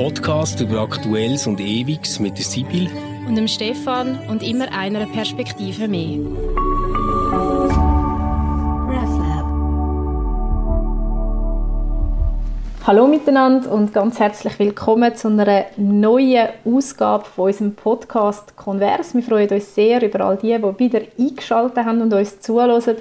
[0.00, 2.88] Podcast über Aktuelles und Ewiges mit der Sibyl
[3.28, 6.20] und dem Stefan und immer einer Perspektive mehr.
[12.86, 19.12] Hallo miteinander und ganz herzlich willkommen zu einer neuen Ausgabe von unserem Podcast Converse.
[19.12, 22.96] Wir freuen uns sehr über all die, die wieder eingeschaltet haben und uns zuhören.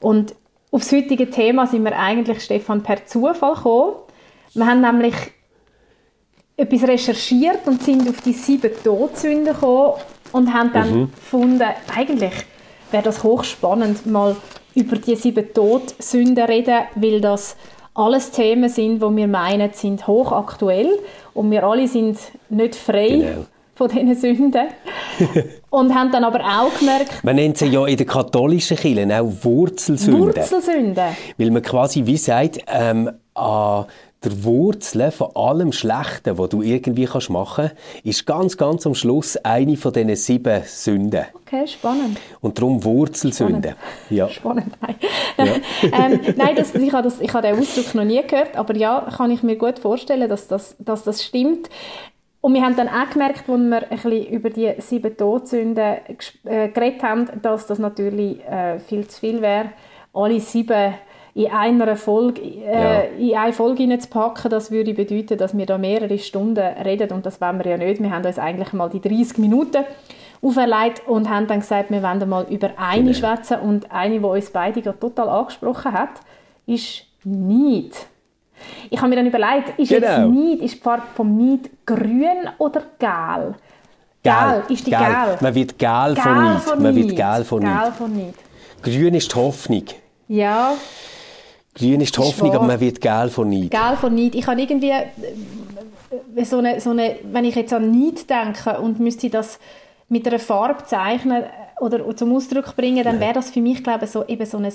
[0.00, 0.34] Und
[0.70, 3.94] aufs heutige Thema sind wir eigentlich, Stefan, per Zufall gekommen.
[4.52, 5.14] Wir haben nämlich
[6.56, 9.94] etwas recherchiert und sind auf die sieben Todsünden gekommen
[10.32, 11.10] und haben dann mhm.
[11.12, 12.32] gefunden, eigentlich
[12.90, 14.36] wäre das hochspannend, mal
[14.74, 17.56] über die sieben Todsünden reden, weil das
[17.94, 20.98] alles Themen sind, wo wir meinen, sind hochaktuell
[21.34, 22.18] und wir alle sind
[22.50, 23.46] nicht frei genau.
[23.74, 24.68] von diesen Sünden.
[25.70, 27.24] und haben dann aber auch gemerkt...
[27.24, 30.26] Man nennt sie ja in der katholischen Kirche auch Wurzelsünden.
[30.26, 31.04] Wurzelsünden.
[31.38, 33.86] Weil man quasi wie sagt, ähm, an
[34.26, 38.94] der Wurzel von allem Schlechten, was du irgendwie kannst machen kannst, ist ganz, ganz am
[38.94, 41.26] Schluss eine von diesen sieben Sünden.
[41.46, 42.18] Okay, spannend.
[42.40, 43.76] Und darum Wurzelsünde.
[43.76, 44.10] Spannend.
[44.10, 44.28] Ja.
[44.36, 44.96] Spannend, nein.
[45.38, 45.44] Ja.
[46.06, 49.08] ähm, nein, das, ich habe das, ich habe den Ausdruck noch nie gehört, aber ja,
[49.16, 51.70] kann ich mir gut vorstellen, dass das, dass das stimmt.
[52.40, 55.98] Und wir haben dann auch gemerkt, als wir ein bisschen über die sieben Todsünden
[56.44, 59.70] äh, geredet haben, dass das natürlich äh, viel zu viel wäre,
[60.12, 60.94] alle sieben
[61.36, 63.18] in einer Folge, äh, ja.
[63.18, 67.26] in eine Folge zu packen, das würde bedeuten, dass wir da mehrere Stunden reden und
[67.26, 68.02] das wollen wir ja nicht.
[68.02, 69.84] Wir haben uns eigentlich mal die 30 Minuten
[70.40, 73.12] auferlegt und haben dann gesagt, wir wollen mal über eine genau.
[73.12, 76.08] schwätzen und eine, die uns beide gerade total angesprochen hat,
[76.64, 77.92] ist Neid.
[78.88, 80.06] Ich habe mir dann überlegt, ist genau.
[80.06, 83.54] jetzt Neid, ist die Farbe vom Neid grün oder gel?
[84.22, 85.00] Gel, ist die gel.
[85.00, 85.38] gel.
[85.42, 86.80] Man wird gel, gel von Neid.
[86.80, 88.34] Man wird gel von Neid.
[88.82, 89.84] Grün ist die Hoffnung.
[90.28, 90.72] Ja.
[91.76, 93.70] Grün ist die Hoffnung, aber man wird gel von Neid.
[93.70, 94.34] Gel von Neid.
[94.34, 98.98] Ich habe irgendwie äh, so eine, so eine, wenn ich jetzt an Neid denke und
[98.98, 99.58] müsste das
[100.08, 101.44] mit einer Farbe zeichnen
[101.80, 104.72] oder zum Ausdruck bringen, dann wäre das für mich, glaube ich, so, eben so ein,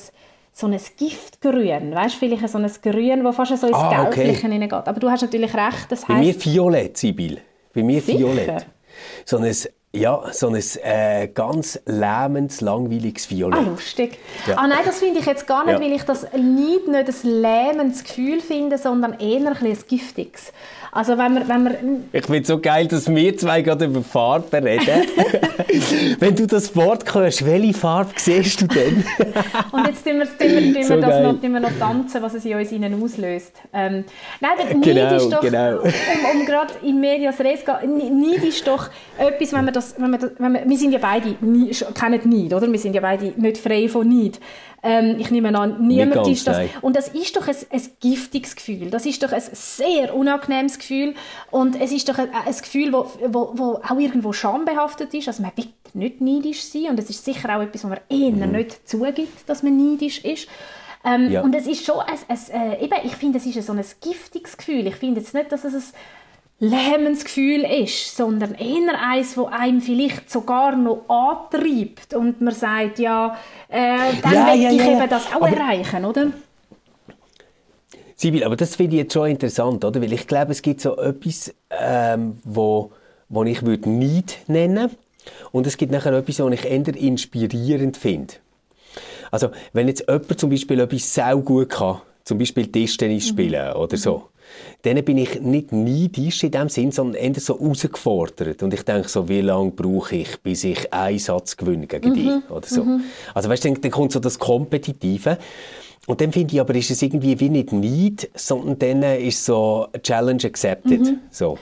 [0.54, 1.96] so ein Giftgrün.
[1.96, 4.42] Weißt du, vielleicht so ein Grün, das fast so ins ah, Gelbliche okay.
[4.42, 4.88] hineingeht.
[4.88, 7.40] Aber du hast natürlich recht, das Bei mir Violett, Sibyl.
[7.74, 8.20] Bei mir Sicher?
[8.20, 8.66] Violett.
[9.26, 9.52] So ein
[9.94, 13.60] ja, so ein äh, ganz lähmendes, langweiliges Violett.
[13.60, 14.20] Ah, lustig.
[14.48, 14.58] Ja.
[14.58, 15.82] Ah nein, das finde ich jetzt gar nicht, ja.
[15.82, 20.54] weil ich das Lied nicht ein lähmendes Gefühl finde, sondern eher ein, ein giftiges.
[20.94, 21.80] Also wenn wir, wenn wir
[22.12, 25.08] ich finde es so geil, dass wir zwei gerade über Farben reden.
[26.20, 29.06] wenn du das Wort hörst, welche Farbe siehst du denn?
[29.72, 32.34] Und jetzt tun wir, tun wir, tun so das noch, tun wir noch tanzen, was
[32.34, 33.54] es in uns innen auslöst.
[33.74, 34.04] Ähm,
[34.42, 35.80] nein, der Neid genau, ist doch, genau.
[35.80, 39.96] um, um gerade in Medias Res zu gehen, Neid ist doch etwas, wenn wir das,
[39.98, 42.70] wenn wir, das, wenn wir, wir sind ja beide, kennen Neid, oder?
[42.70, 44.42] Wir sind ja beide nicht frei von Neid.
[44.84, 46.58] Ähm, ich nehme an, niemand ist das.
[46.58, 46.70] Nein.
[46.82, 48.90] Und das ist doch ein, ein, giftiges Gefühl.
[48.90, 51.14] Das ist doch ein sehr unangenehmes Gefühl.
[51.52, 55.28] Und es ist doch ein, ein Gefühl, wo, wo, wo auch irgendwo schambehaftet ist.
[55.28, 56.88] Also man will nicht neidisch sein.
[56.90, 58.54] Und es ist sicher auch etwas, wo man eher mhm.
[58.54, 60.48] nicht zugibt, dass man neidisch ist.
[61.04, 61.42] Ähm, ja.
[61.42, 64.58] Und es ist schon, ein, ein, äh, eben, ich finde, es ist so ein giftiges
[64.58, 64.86] Gefühl.
[64.88, 65.84] Ich finde jetzt nicht, dass es ein
[66.62, 73.00] lähmendes Gefühl ist, sondern eher eins, das einem vielleicht sogar noch antreibt und man sagt,
[73.00, 73.36] ja,
[73.68, 76.28] äh, dann ja, will ja, ich ja, eben das auch aber, erreichen, oder?
[78.16, 80.00] Sibyl, aber das finde ich jetzt schon interessant, oder?
[80.00, 82.92] Weil ich glaube, es gibt so etwas, ähm, wo,
[83.28, 84.92] wo ich würde Neid nennen
[85.52, 88.36] und es gibt nachher etwas, was ich eher inspirierend finde.
[89.32, 93.80] Also, wenn jetzt jemand zum Beispiel etwas sehr gut kann, zum Beispiel Tischtennis spielen mhm.
[93.80, 94.30] oder so,
[94.84, 98.64] dann bin ich nicht neidisch in dem Sinn, sondern eher so herausgefordert.
[98.64, 102.14] Und ich denke so, wie lange brauche ich, bis ich einen Satz gewinne gegen mhm.
[102.14, 102.50] dich?
[102.50, 102.84] Oder so.
[102.84, 103.04] Mhm.
[103.34, 105.38] Also weißt du, dann, dann kommt so das Kompetitive.
[106.08, 109.88] Und dann finde ich aber, ist es irgendwie wie nicht Neid, sondern dann ist so
[110.02, 111.02] Challenge accepted.
[111.02, 111.20] Mhm.
[111.30, 111.58] So.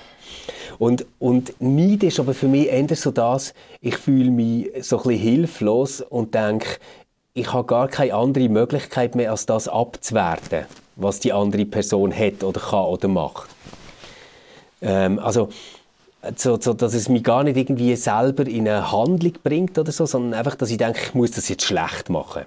[0.77, 5.03] Und, und Neid ist aber für mich eher so das, ich fühle mich so ein
[5.03, 6.77] bisschen hilflos und denke,
[7.33, 10.65] ich habe gar keine andere Möglichkeit mehr, als das abzuwerten
[10.99, 13.49] was die andere Person hat oder kann oder macht.
[14.81, 15.49] Ähm, also,
[16.35, 20.05] so, so, dass es mich gar nicht irgendwie selber in eine Handlung bringt oder so,
[20.05, 22.45] sondern einfach, dass ich denke, ich muss das jetzt schlecht machen.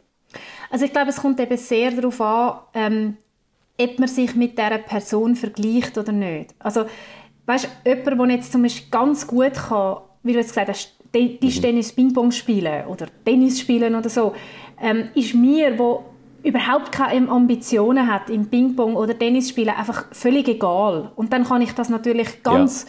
[0.71, 3.17] Also ich glaube, es kommt eben sehr darauf an, ähm,
[3.81, 6.55] ob man sich mit dieser Person vergleicht oder nicht.
[6.59, 6.85] Also,
[7.47, 10.95] weißt du, jemand, der jetzt zum Beispiel ganz gut kann, wie du jetzt gesagt hast,
[11.13, 11.97] Tischtennis, mhm.
[11.97, 14.35] Ping-Pong spielen oder Tennis spielen oder so,
[14.81, 16.05] ähm, ist mir, wo
[16.43, 21.13] überhaupt keine Ambitionen hat im Ping-Pong oder Tennis spielen, einfach völlig egal.
[21.17, 22.87] Und dann kann ich das natürlich ganz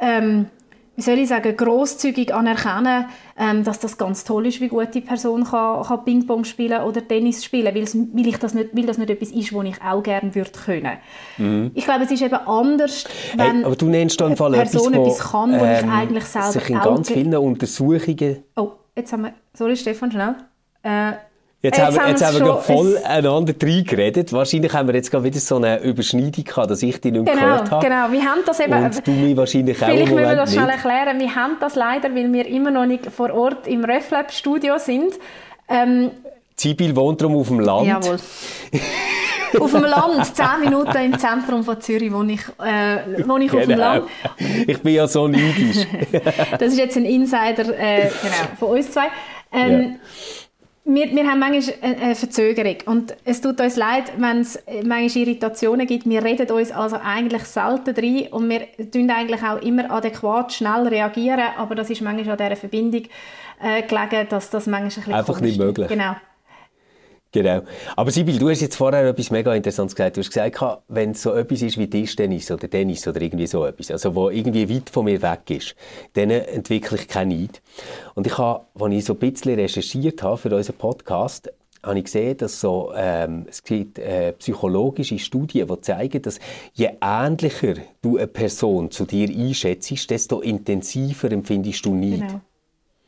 [0.00, 0.18] ja.
[0.18, 0.46] ähm,
[0.96, 3.06] wie soll ich sagen, grosszügig anerkennen,
[3.36, 7.06] ähm, dass das ganz toll ist, wie gut die Person kann, kann Ping-Pong spielen oder
[7.06, 7.82] Tennis spielen, weil,
[8.26, 10.98] ich das nicht, weil das nicht etwas ist, was ich auch gerne würde können.
[11.38, 11.72] Mhm.
[11.74, 13.04] Ich glaube, es ist eben anders,
[13.36, 16.24] wenn hey, aber du nennst eine Fall Person etwas, etwas kann, wo ähm, ich eigentlich
[16.24, 18.44] selber sich in ganz vielen Untersuchungen...
[18.56, 19.34] Oh, jetzt haben wir...
[19.52, 20.36] Sorry, Stefan, schnell.
[20.82, 21.12] Äh,
[21.64, 24.34] Jetzt, jetzt, haben wir, jetzt haben wir voll einander reingeredet.
[24.34, 27.40] Wahrscheinlich haben wir jetzt gerade wieder so eine Überschneidung gehabt, dass ich dich nicht genau,
[27.40, 27.86] gehört habe.
[27.86, 28.84] Genau, wir haben das eben...
[28.84, 31.18] Und du mich wahrscheinlich auch Vielleicht müssen wir das schnell erklären.
[31.18, 35.14] Wir haben das leider, weil wir immer noch nicht vor Ort im RefLab-Studio sind.
[35.66, 36.10] Ähm,
[36.54, 37.86] Sibyl wohnt darum auf dem Land.
[37.86, 38.18] Jawohl.
[39.58, 43.62] auf dem Land, zehn Minuten im Zentrum von Zürich wohne ich, äh, wohne ich genau.
[43.62, 43.94] auf dem genau.
[43.94, 44.04] Land.
[44.66, 45.86] Ich bin ja so neidisch.
[46.58, 49.06] das ist jetzt ein Insider äh, genau, von uns zwei.
[49.50, 49.88] Ähm, ja
[50.86, 55.86] wir, wir haben manchmal eine Verzögerung und es tut uns leid, wenn es manchmal Irritationen
[55.86, 56.08] gibt.
[56.08, 60.86] Wir reden uns also eigentlich selten rein und wir tun eigentlich auch immer adäquat, schnell
[60.86, 63.04] reagieren, aber das ist manchmal an dieser Verbindung
[63.62, 65.88] äh, gelegen, dass das manchmal ein bisschen Einfach nicht möglich.
[65.88, 66.16] Genau.
[67.34, 67.62] Genau.
[67.96, 70.16] Aber Sibyl, du hast jetzt vorher etwas mega Interessantes gesagt.
[70.16, 73.66] Du hast gesagt, wenn es so etwas ist wie Tischtennis oder Tennis oder irgendwie so
[73.66, 75.74] etwas, also wo irgendwie weit von mir weg ist,
[76.12, 77.60] dann entwickle ich keinen Neid.
[78.14, 81.50] Und ich habe, als ich so ein bisschen recherchiert habe für unseren Podcast,
[81.82, 86.38] habe ich gesehen, dass so, ähm, es gibt äh, psychologische Studien, die zeigen, dass
[86.72, 92.20] je ähnlicher du eine Person zu dir einschätzt, desto intensiver empfindest du Neid.
[92.20, 92.40] Genau.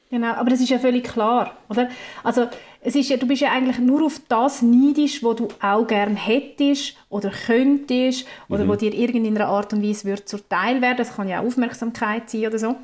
[0.09, 1.89] Genau, aber das ist ja völlig klar, oder?
[2.23, 2.47] Also
[2.87, 6.15] es ist ja, du bist ja eigentlich nur auf das neidisch, wo du auch gern
[6.15, 8.69] hättest oder könntest oder mhm.
[8.69, 10.99] wo dir irgendeiner Art und Weise wird zuteil werden.
[10.99, 12.77] Das kann ja auch Aufmerksamkeit sein oder so.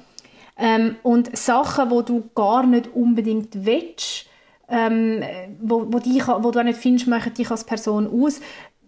[0.59, 4.27] Ähm, und Sachen, wo du gar nicht unbedingt willst,
[4.69, 5.23] ähm,
[5.61, 8.41] wo, wo, dich, wo du auch nicht findest, machen dich als Person aus,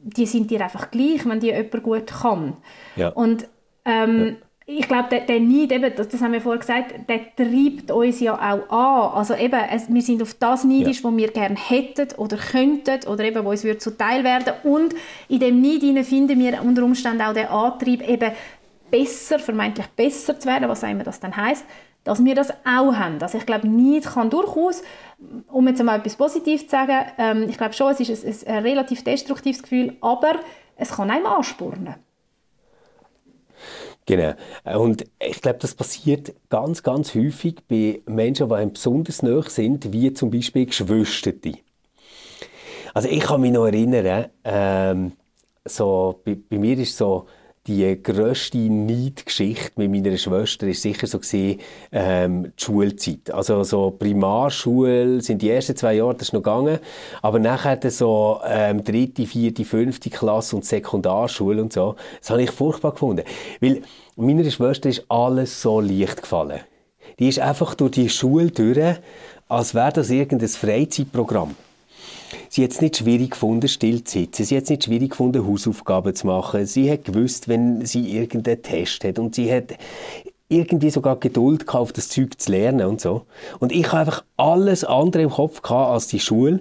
[0.02, 2.56] die sind dir einfach gleich, wenn die jemand gut kann.
[2.96, 3.10] Ja.
[3.10, 3.46] Und
[3.84, 4.34] ähm, ja
[4.66, 8.20] ich glaube, der, der Neid, eben, das, das haben wir vorher gesagt, der treibt uns
[8.20, 9.18] ja auch an.
[9.18, 11.10] Also eben, es, wir sind auf das neidisch, ja.
[11.10, 14.54] was wir gerne hätten oder könnten oder eben, wo uns wird zuteil werden.
[14.62, 14.94] Und
[15.28, 18.32] in dem Neid finden wir unter Umständen auch den Antrieb, eben
[18.90, 21.66] besser, vermeintlich besser zu werden, was auch immer das dann heißt,
[22.04, 23.20] dass wir das auch haben.
[23.20, 24.82] Also ich glaube, Neid kann durchaus,
[25.48, 28.56] um jetzt mal etwas Positives zu sagen, ähm, ich glaube schon, es ist ein, ein,
[28.56, 30.36] ein relativ destruktives Gefühl, aber
[30.76, 31.96] es kann einem anspornen.
[34.06, 34.34] Genau.
[34.64, 39.92] Und ich glaube, das passiert ganz, ganz häufig bei Menschen, die einem besonders nahe sind,
[39.92, 41.32] wie zum Beispiel Geschwister.
[42.92, 45.12] Also ich kann mich noch erinnern, ähm,
[45.64, 47.26] so, bei, bei mir ist so,
[47.66, 51.60] die grösste Neidgeschichte mit meiner Schwester ist sicher so gesehen,
[51.92, 53.30] ähm, die Schulzeit.
[53.30, 56.78] Also so Primarschule sind die ersten zwei Jahre das ist noch gegangen,
[57.22, 62.50] aber nachher so ähm, dritte, vierte, fünfte Klasse und Sekundarschule und so, das habe ich
[62.50, 63.24] furchtbar gefunden,
[63.60, 63.80] weil
[64.16, 66.60] meiner Schwester ist alles so leicht gefallen.
[67.18, 68.96] Die ist einfach durch die Schule durch,
[69.48, 71.54] als wäre das irgendein Freizeitprogramm.
[72.54, 74.44] Sie hat es nicht schwierig gefunden, still zu sitzen.
[74.44, 76.66] Sie hat es nicht schwierig gefunden, Hausaufgaben zu machen.
[76.66, 79.18] Sie hat gewusst, wenn sie irgendeinen Test hat.
[79.18, 79.74] Und sie hat
[80.48, 83.26] irgendwie sogar Geduld gehabt, auf das Zeug zu lernen und so.
[83.58, 86.60] Und ich habe einfach alles andere im Kopf gehabt als die Schule.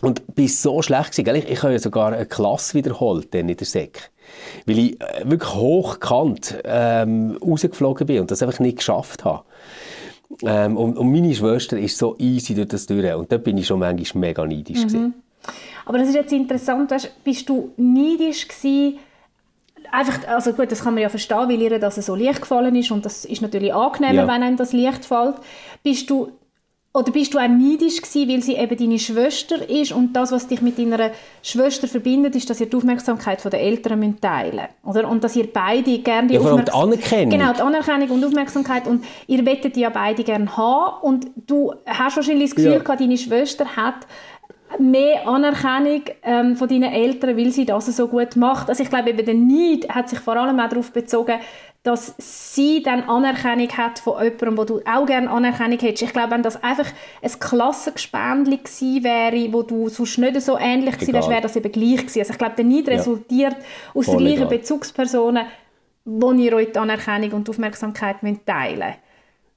[0.00, 1.36] Und bin so schlecht gewesen.
[1.36, 4.10] Ich, ich habe ja sogar eine Klasse wiederholt dann in der Sek.
[4.64, 9.44] Weil ich äh, wirklich hochkant ähm, rausgeflogen bin und das einfach nicht geschafft habe.
[10.42, 13.14] Ähm, und, und, meine Schwester ist so easy durch das durch.
[13.14, 14.84] Und da bin ich schon manchmal mega neidisch.
[14.86, 15.14] Mhm.
[15.86, 18.98] Aber das ist jetzt interessant, weißt, bist du neidisch gewesen,
[19.92, 22.90] einfach, also gut, das kann man ja verstehen, weil ihr das so leicht gefallen ist
[22.90, 24.28] und das ist natürlich angenehmer, ja.
[24.28, 25.36] wenn einem das leicht fällt.
[25.82, 26.32] Bist du
[26.96, 30.46] oder bist du auch neidisch gewesen, weil sie eben deine Schwester ist und das, was
[30.46, 31.10] dich mit deiner
[31.42, 35.08] Schwester verbindet, ist, dass ihr die Aufmerksamkeit der Eltern teilen oder?
[35.08, 36.74] Und dass ihr beide gerne die ja, Aufmerksamkeit...
[36.74, 37.30] Anerkennung.
[37.30, 38.86] Genau, die Anerkennung und Aufmerksamkeit.
[38.86, 42.78] Und ihr wettet die ja beide gerne haben und du hast wahrscheinlich das Gefühl ja.
[42.78, 44.06] gehabt, deine Schwester hat
[44.78, 48.68] mehr Anerkennung ähm, von deinen Eltern, weil sie das so gut macht.
[48.68, 51.40] Also ich glaube, eben der Neid hat sich vor allem auch darauf bezogen,
[51.84, 56.02] dass sie dann Anerkennung hat von jemandem, wo du auch gerne Anerkennung hättest.
[56.02, 56.86] Ich glaube, wenn das einfach
[57.20, 61.70] ein Klassengespendli gewesen wäre, wo du sonst nicht so ähnlich gewesen wärst, wäre das eben
[61.70, 62.20] gleich gewesen.
[62.20, 62.94] Also ich glaube, der Neid ja.
[62.94, 63.56] resultiert
[63.92, 64.58] aus Voll den gleichen egal.
[64.58, 65.46] Bezugspersonen,
[66.06, 68.98] wo ihr euch die Anerkennung und die Aufmerksamkeit teilen müsst.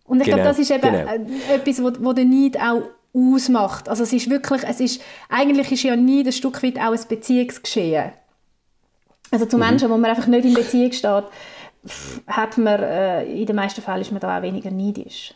[0.04, 0.36] Und ich genau.
[0.36, 1.56] glaube, das ist eben genau.
[1.56, 3.88] etwas, wo, wo der Neid auch ausmacht.
[3.88, 7.00] Also es ist wirklich, es ist, eigentlich ist ja nie ein Stück weit auch ein
[7.08, 8.12] Beziehungsgeschehen.
[9.32, 9.64] Also zu mhm.
[9.64, 11.24] Menschen, wo man einfach nicht in Beziehung steht,
[12.28, 15.34] hat man, äh, in den meisten Fällen ist man da auch weniger neidisch.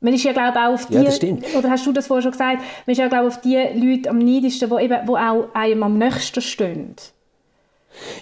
[0.00, 2.58] Man ist ja, glaube auch auf die, ja, oder hast du das vorher schon gesagt,
[2.58, 5.98] man ist ja, glaube auf die Leute am neidischsten, die, eben, wo auch einem am
[5.98, 6.94] nächsten stehen.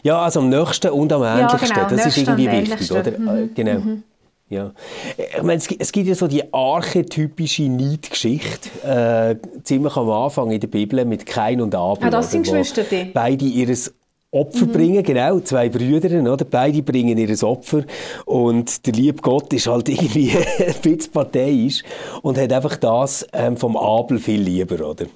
[0.02, 3.18] Ja, also am nächsten und am ähnlichsten, ja, genau, das ist irgendwie wichtig, oder?
[3.18, 3.54] Mhm.
[3.54, 3.80] Genau.
[3.80, 4.02] Mhm.
[4.48, 4.72] Ja.
[5.18, 10.68] Ich meine, es gibt ja so die archetypische Neidgeschichte, äh, ziemlich am Anfang in der
[10.68, 12.06] Bibel mit Kain und Abel.
[12.06, 13.06] Ah, das sind Geschwister, die.
[13.06, 13.92] Beide ihres
[14.40, 14.72] Opfer mhm.
[14.72, 16.44] bringen, genau, zwei Brüder, oder?
[16.44, 17.84] Beide bringen ihr Opfer
[18.24, 21.82] und der liebe Gott ist halt irgendwie ein bisschen parteiisch
[22.22, 25.06] und hat einfach das ähm, vom Abel viel lieber, oder?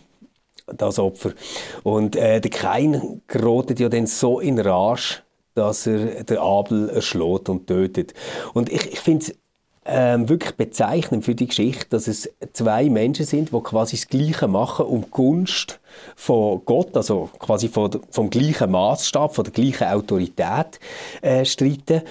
[0.77, 1.33] Das Opfer.
[1.83, 5.23] Und äh, der Kain gerät ja dann so in Rage,
[5.55, 8.15] dass er den Abel erschlägt und tötet.
[8.55, 9.35] Und ich, ich finde es
[9.85, 14.47] ähm, wirklich bezeichnend für die Geschichte, dass es zwei Menschen sind, die quasi das Gleiche
[14.47, 15.80] machen um Gunst
[16.17, 20.81] von Gott, also quasi von, vom gleichen Maßstab, von der gleichen Autorität
[21.23, 22.03] äh, streiten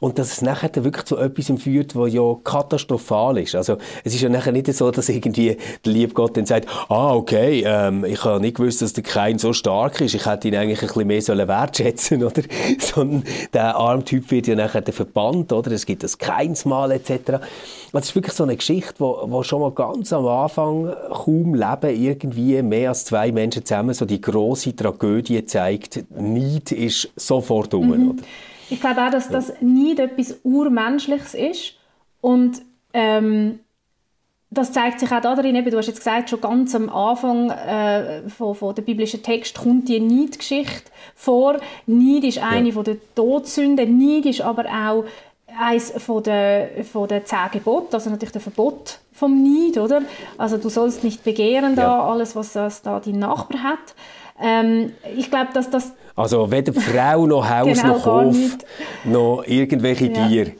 [0.00, 3.54] und dass es nachher wirklich zu etwas führt, was ja katastrophal ist.
[3.54, 7.14] Also es ist ja nachher nicht so, dass irgendwie der liebe Gott dann sagt, ah
[7.14, 10.54] okay, ähm, ich habe nicht gewusst, dass der Kain so stark ist, ich hätte ihn
[10.54, 12.42] eigentlich ein bisschen mehr sollen wertschätzen oder,
[12.78, 17.40] sondern der arme Typ wird ja nachher verbannt, oder, es gibt das Keinsmal etc.
[17.92, 22.02] Das ist wirklich so eine Geschichte, wo, wo schon mal ganz am Anfang kaum Leben
[22.02, 26.04] irgendwie mehr als zwei Menschen zusammen so die große Tragödie zeigt.
[26.10, 27.88] Neid ist sofort um.
[27.88, 28.10] Mhm.
[28.10, 28.22] Oder?
[28.70, 31.74] Ich glaube auch, dass das Neid etwas Urmenschliches ist
[32.20, 33.60] und ähm,
[34.50, 38.28] das zeigt sich auch darin, eben, du hast jetzt gesagt, schon ganz am Anfang äh,
[38.30, 41.58] von, von der biblischen Text kommt die Neidgeschichte vor.
[41.86, 42.74] Neid ist eine ja.
[42.74, 45.04] von der Todsünden, Neid ist aber auch
[45.58, 50.02] eines von der, von der zehn Gebote, also natürlich der Verbot vom Neid, oder?
[50.36, 52.04] Also du sollst nicht begehren da ja.
[52.04, 53.94] alles, was das da dein Nachbar hat.
[54.40, 58.58] Ähm, ich glaube, dass das also weder Frau noch Haus genau, noch Hof
[59.04, 60.26] noch irgendwelche ja.
[60.26, 60.52] Tiere.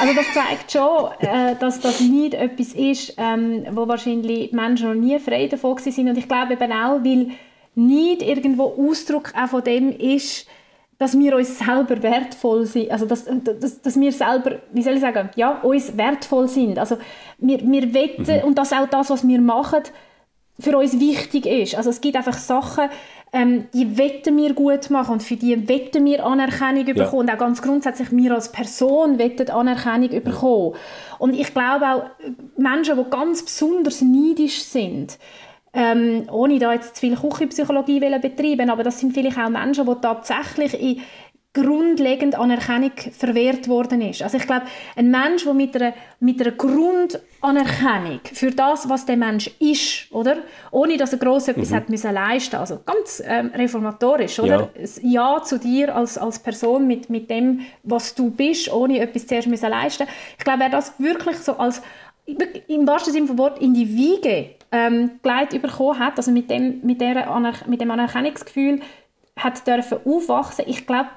[0.00, 4.94] also das zeigt schon, äh, dass das nicht etwas ist, ähm, wo wahrscheinlich Menschen noch
[4.94, 6.08] nie frei davon sind.
[6.08, 7.28] Und ich glaube eben auch, weil
[7.76, 10.48] nicht irgendwo Ausdruck auch von dem ist,
[10.98, 15.00] dass wir uns selber wertvoll sind, also dass, dass, dass wir selber, wie soll ich
[15.00, 16.78] sagen, ja, uns wertvoll sind.
[16.78, 16.96] Also
[17.38, 18.44] wir, wir wetten, mhm.
[18.44, 19.82] und dass auch das, was wir machen,
[20.58, 21.74] für uns wichtig ist.
[21.74, 22.88] Also es gibt einfach Sachen,
[23.32, 26.94] ähm, die wetten wir gut machen und für die wetten wir Anerkennung ja.
[26.94, 27.28] bekommen.
[27.28, 30.20] Und auch ganz grundsätzlich, wir als Person wetten Anerkennung ja.
[30.20, 30.74] bekommen.
[31.18, 32.02] Und ich glaube auch,
[32.56, 35.18] Menschen, die ganz besonders neidisch sind,
[35.76, 39.94] ähm, ohne da jetzt zu viel Küchenpsychologie betreiben, aber das sind vielleicht auch Menschen, die
[40.00, 41.02] tatsächlich in
[41.52, 44.20] grundlegend Anerkennung verwehrt worden ist.
[44.20, 49.16] Also ich glaube, ein Mensch, der mit einer, mit einer Grundanerkennung für das, was der
[49.16, 50.36] Mensch ist, oder?
[50.70, 51.74] Ohne dass er gross etwas mhm.
[51.76, 54.70] hat müssen leisten, also ganz ähm, reformatorisch, oder?
[55.02, 55.36] Ja.
[55.36, 59.48] ja zu dir als, als Person mit, mit dem, was du bist, ohne etwas zuerst
[59.48, 60.06] müssen leisten.
[60.38, 61.80] Ich glaube, wer das wirklich so als
[62.66, 66.80] im wahrsten Sinne vom Wort in die Wiege ähm, gelegt bekommen hat, also mit dem,
[66.82, 67.26] mit, der
[67.66, 68.80] mit dem Anerkennungsgefühl
[69.36, 71.08] hat dürfen aufwachsen, ich glaube,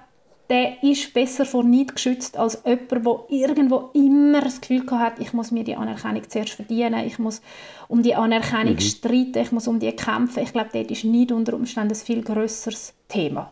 [0.50, 5.32] der ist besser vor Neid geschützt als jemand, der irgendwo immer das Gefühl hat, ich
[5.32, 7.42] muss mir die Anerkennung zuerst verdienen, ich muss
[7.88, 8.80] um die Anerkennung mhm.
[8.80, 10.42] streiten, ich muss um die kämpfen.
[10.44, 13.52] Ich glaube, dort ist Neid unter Umständen ein viel grösseres Thema.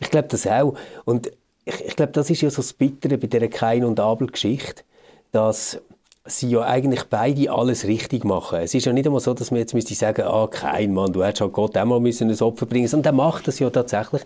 [0.00, 0.74] Ich glaube das auch.
[1.04, 1.30] Und
[1.64, 4.82] ich, ich glaube, das ist ja so das Bittere bei dieser Kain- und Abel-Geschichte,
[5.30, 5.80] dass
[6.26, 8.60] sie ja eigentlich beide alles richtig machen.
[8.60, 11.22] Es ist ja nicht einmal so, dass man jetzt müsste sagen, ah, kein Mann, du
[11.22, 14.22] hättest halt Gott einmal müssen ein Opfer bringen Und er macht das ja tatsächlich.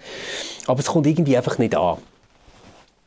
[0.67, 1.99] Aber es kommt irgendwie einfach nicht an.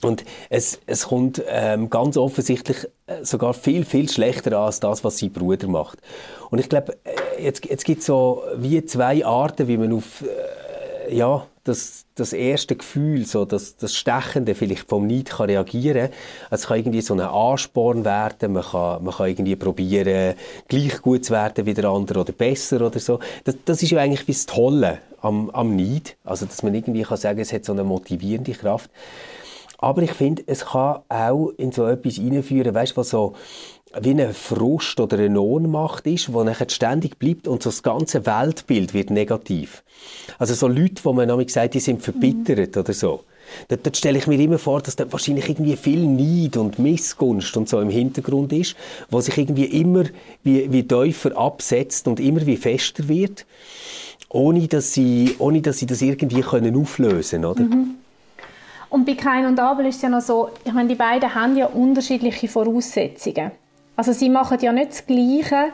[0.02, 5.04] Und es, es kommt ähm, ganz offensichtlich äh, sogar viel, viel schlechter an als das,
[5.04, 6.00] was sein Bruder macht.
[6.50, 10.24] Und ich glaube, äh, jetzt, jetzt gibt es so wie zwei Arten, wie man auf
[10.24, 16.10] äh, ja, das, das erste Gefühl, so das, das Stechende vielleicht vom Neid kann reagieren.
[16.50, 20.36] Also es kann irgendwie so ein Ansporn werden, man kann, man kann irgendwie probieren,
[20.68, 23.20] gleich gut zu werden wie der andere oder besser oder so.
[23.44, 26.18] Das, das ist ja eigentlich das Tolle am, am Neid.
[26.24, 28.90] Also, dass man irgendwie kann sagen, es hat so eine motivierende Kraft.
[29.82, 33.34] Aber ich finde, es kann auch in so etwas hineinführen, weißt du, was so
[34.00, 38.26] wie eine Frust oder eine Ohnmacht ist, wo nachher ständig bleibt und so das ganze
[38.26, 39.84] Weltbild wird negativ.
[40.40, 42.82] Also so Leute, wo man nämlich sagt, die sind verbittert mhm.
[42.82, 43.24] oder so.
[43.68, 47.58] Dort, dort stelle ich mir immer vor, dass da wahrscheinlich irgendwie viel Neid und Missgunst
[47.58, 48.76] und so im Hintergrund ist,
[49.10, 50.06] wo sich irgendwie immer
[50.44, 53.46] wie, wie tiefer absetzt und immer wie fester wird,
[54.30, 57.64] ohne dass sie, ohne dass sie das irgendwie können auflösen, oder?
[57.64, 57.96] Mhm.
[58.92, 61.56] Und bei Kain und Abel ist es ja noch so, ich meine, die beiden haben
[61.56, 63.52] ja unterschiedliche Voraussetzungen.
[63.96, 65.70] Also sie machen ja nicht das Gleiche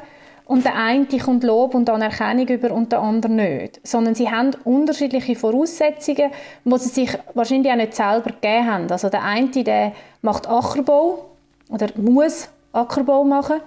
[0.45, 3.81] und der eine kommt Lob und Anerkennung über und der andere nicht.
[3.83, 6.29] Sondern sie haben unterschiedliche Voraussetzungen,
[6.63, 8.91] die sie sich wahrscheinlich auch nicht selber gegeben haben.
[8.91, 11.25] Also der eine, der macht Ackerbau
[11.69, 13.61] oder muss Ackerbau machen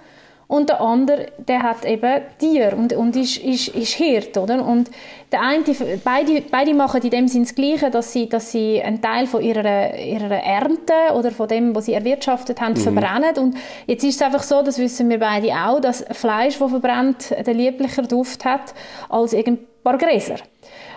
[0.51, 4.65] und der andere, der hat eben Tier und, und ist, ist, ist Hirt, oder?
[4.65, 4.91] Und
[5.31, 5.63] der eine,
[6.03, 9.41] beide, beide machen in dem Sinne das Gleiche, dass sie, dass sie einen Teil von
[9.41, 12.81] ihrer, ihrer Ernte oder von dem, was sie erwirtschaftet haben, mhm.
[12.81, 13.37] verbrennen.
[13.37, 13.55] Und
[13.87, 17.57] jetzt ist es einfach so, das wissen wir beide auch, dass Fleisch, das verbrennt, den
[17.57, 18.73] lieblicher Duft hat
[19.07, 20.35] als ein paar Gräser.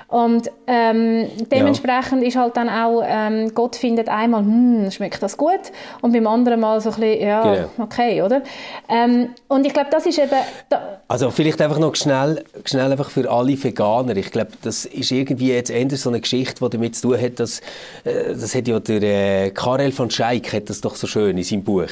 [0.09, 2.29] Und ähm, dementsprechend ja.
[2.29, 6.61] ist halt dann auch, ähm, Gott findet einmal, hm, schmeckt das gut, und beim anderen
[6.61, 7.69] Mal so ein bisschen, ja, genau.
[7.79, 8.43] okay, oder?
[8.89, 10.31] Ähm, und ich glaube, das ist eben...
[10.69, 14.17] Da also vielleicht einfach noch schnell, schnell einfach für alle Veganer.
[14.17, 17.39] Ich glaube, das ist irgendwie jetzt eher so eine Geschichte, die damit zu tun hat,
[17.41, 17.61] dass,
[18.05, 21.45] äh, das hat ja der äh, Karel von Scheik hat das doch so schön in
[21.45, 21.91] seinem Buch,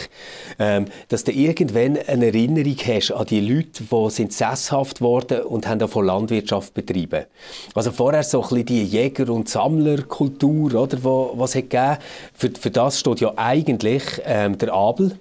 [0.59, 5.69] ähm, dass du irgendwann eine Erinnerung hast an die Leute, die sind sesshaft worden und
[5.69, 7.27] haben davon Landwirtschaft betrieben.
[7.75, 11.99] Also vorher so ein bisschen die Jäger- und Sammlerkultur, oder, wo, was hat gegeben.
[12.35, 15.13] Für, für das steht ja eigentlich ähm, der Abel.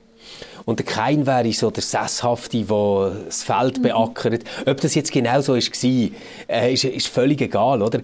[0.66, 3.82] Und der Kain wäre so der Sesshafte, der das Feld mhm.
[3.84, 4.44] beackert.
[4.66, 6.10] Ob das jetzt genau so war,
[6.50, 8.00] äh, ist, ist völlig egal, oder?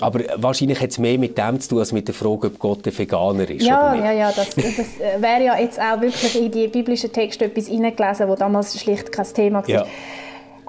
[0.00, 2.86] Aber wahrscheinlich hat es mehr mit dem zu tun, als mit der Frage, ob Gott
[2.86, 3.66] ein Veganer ist.
[3.66, 4.32] Ja, ja, ja.
[4.32, 4.76] Das, das
[5.18, 9.26] wäre ja jetzt auch wirklich in die biblischen Texte etwas hineingelesen, wo damals schlicht kein
[9.26, 9.68] Thema war.
[9.68, 9.86] Ja.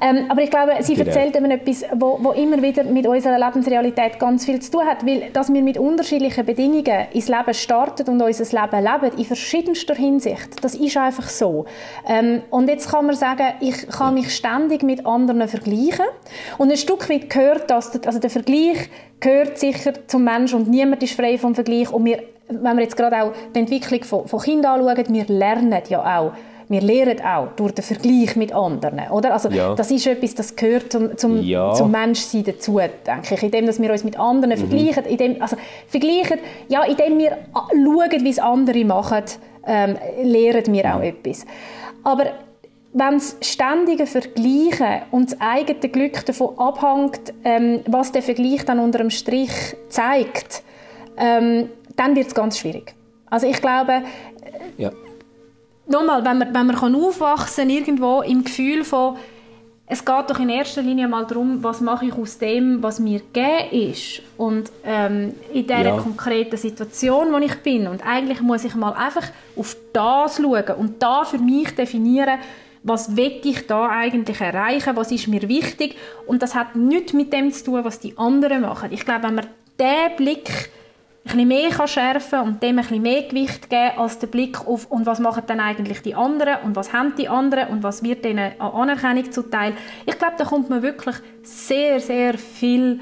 [0.02, 1.08] Ähm, aber ich glaube, sie genau.
[1.08, 5.06] erzählt eben etwas, wo, wo immer wieder mit unserer Lebensrealität ganz viel zu tun hat,
[5.06, 9.94] weil dass wir mit unterschiedlichen Bedingungen ins Leben starten und unser Leben leben, in verschiedenster
[9.94, 11.66] Hinsicht, das ist einfach so.
[12.08, 16.06] Ähm, und jetzt kann man sagen, ich kann mich ständig mit anderen vergleichen
[16.58, 18.90] und ein Stück weit gehört das, also der Vergleich
[19.20, 22.98] gehört sicher zum Menschen und niemand ist frei vom Vergleich und wir, wenn wir jetzt
[22.98, 26.32] gerade auch die Entwicklung von, von Kindern anschauen, wir lernen ja auch
[26.72, 29.34] wir lernen auch durch den Vergleich mit anderen, oder?
[29.34, 29.76] Also ja.
[29.76, 31.74] das ist etwas, das gehört zum, zum, ja.
[31.74, 34.58] zum Menschsein dazu, denke ich, indem dass wir uns mit anderen mhm.
[34.58, 39.24] vergleichen, indem, also vergleichen, ja, indem wir schauen, wie es andere machen,
[39.68, 41.46] ähm, lernen wir auch etwas.
[42.04, 42.26] Aber
[42.94, 48.80] wenn das ständige Vergleichen und das eigene Glück davon abhängt, ähm, was der Vergleich dann
[48.80, 49.52] unter dem Strich
[49.90, 50.64] zeigt,
[51.18, 52.96] ähm, dann wird es ganz schwierig.
[53.30, 54.04] Also ich glaube,
[54.78, 54.92] ja
[55.92, 59.18] nochmal, wenn man, wenn man kann aufwachsen irgendwo im Gefühl von,
[59.94, 63.20] es geht doch in erster Linie mal darum, was mache ich aus dem, was mir
[63.20, 64.22] gegeben ist.
[64.38, 65.98] Und ähm, in dieser ja.
[65.98, 67.88] konkreten Situation, wo ich bin.
[67.88, 69.28] Und eigentlich muss ich mal einfach
[69.58, 72.40] auf das schauen und da für mich definieren,
[72.84, 75.98] was will ich da eigentlich erreichen, was ist mir wichtig.
[76.26, 78.94] Und das hat nichts mit dem zu tun, was die anderen machen.
[78.94, 80.70] Ich glaube, wenn man diesen Blick
[81.24, 84.66] ein bisschen mehr kann schärfen und dem ein bisschen mehr Gewicht geben als der Blick
[84.66, 88.04] auf und was machen dann eigentlich die anderen und was haben die anderen und was
[88.04, 89.74] wird denen an Anerkennung zuteil.
[90.06, 93.02] Ich glaube, da kommt man wirklich sehr, sehr viel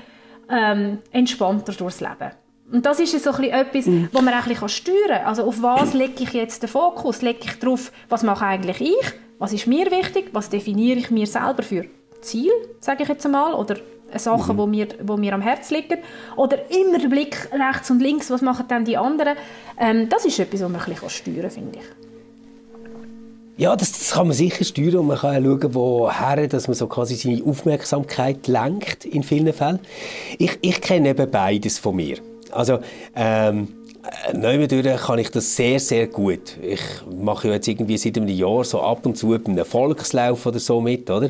[0.50, 2.32] ähm, entspannter durchs Leben.
[2.72, 4.10] Und das ist so ein bisschen etwas, mhm.
[4.12, 5.26] wo man auch ein bisschen steuern kann.
[5.26, 7.22] Also auf was lege ich jetzt den Fokus?
[7.22, 9.14] Lege ich darauf, was mache eigentlich ich?
[9.40, 10.30] Was ist mir wichtig?
[10.34, 11.86] Was definiere ich mir selber für
[12.22, 13.78] Ziel, sage ich jetzt einmal, oder
[14.18, 14.60] Sachen, mhm.
[14.60, 16.00] wo, mir, wo mir am Herzen liegen.
[16.36, 19.36] Oder immer der Blick rechts und links, was machen dann die anderen.
[19.80, 21.86] Ähm, das ist etwas, was man ein bisschen steuern kann, finde ich.
[23.60, 26.76] Ja, das, das, kann man sicher steuern und man kann ja schauen, woher, dass man
[26.76, 29.80] so quasi seine Aufmerksamkeit lenkt in vielen Fällen.
[30.38, 32.20] Ich, ich kenne eben beides von mir.
[32.52, 32.80] Also,
[33.16, 33.68] ähm,
[34.34, 36.58] Neumendurch kann ich das sehr, sehr gut.
[36.62, 40.46] Ich mache ja jetzt irgendwie seit einem Jahr so ab und zu bei einem Volkslauf
[40.46, 41.30] oder so mit, oder?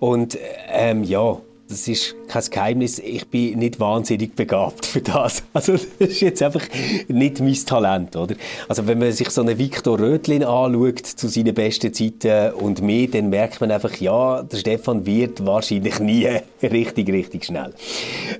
[0.00, 5.42] Und ähm, ja, das ist kein Geheimnis, ich bin nicht wahnsinnig begabt für das.
[5.52, 6.62] Also das ist jetzt einfach
[7.08, 8.36] nicht mein Talent, oder?
[8.68, 13.10] Also wenn man sich so einen Viktor Rötlin anschaut zu seinen besten Zeiten und mir,
[13.10, 16.28] dann merkt man einfach, ja, der Stefan wird wahrscheinlich nie
[16.62, 17.74] richtig, richtig schnell.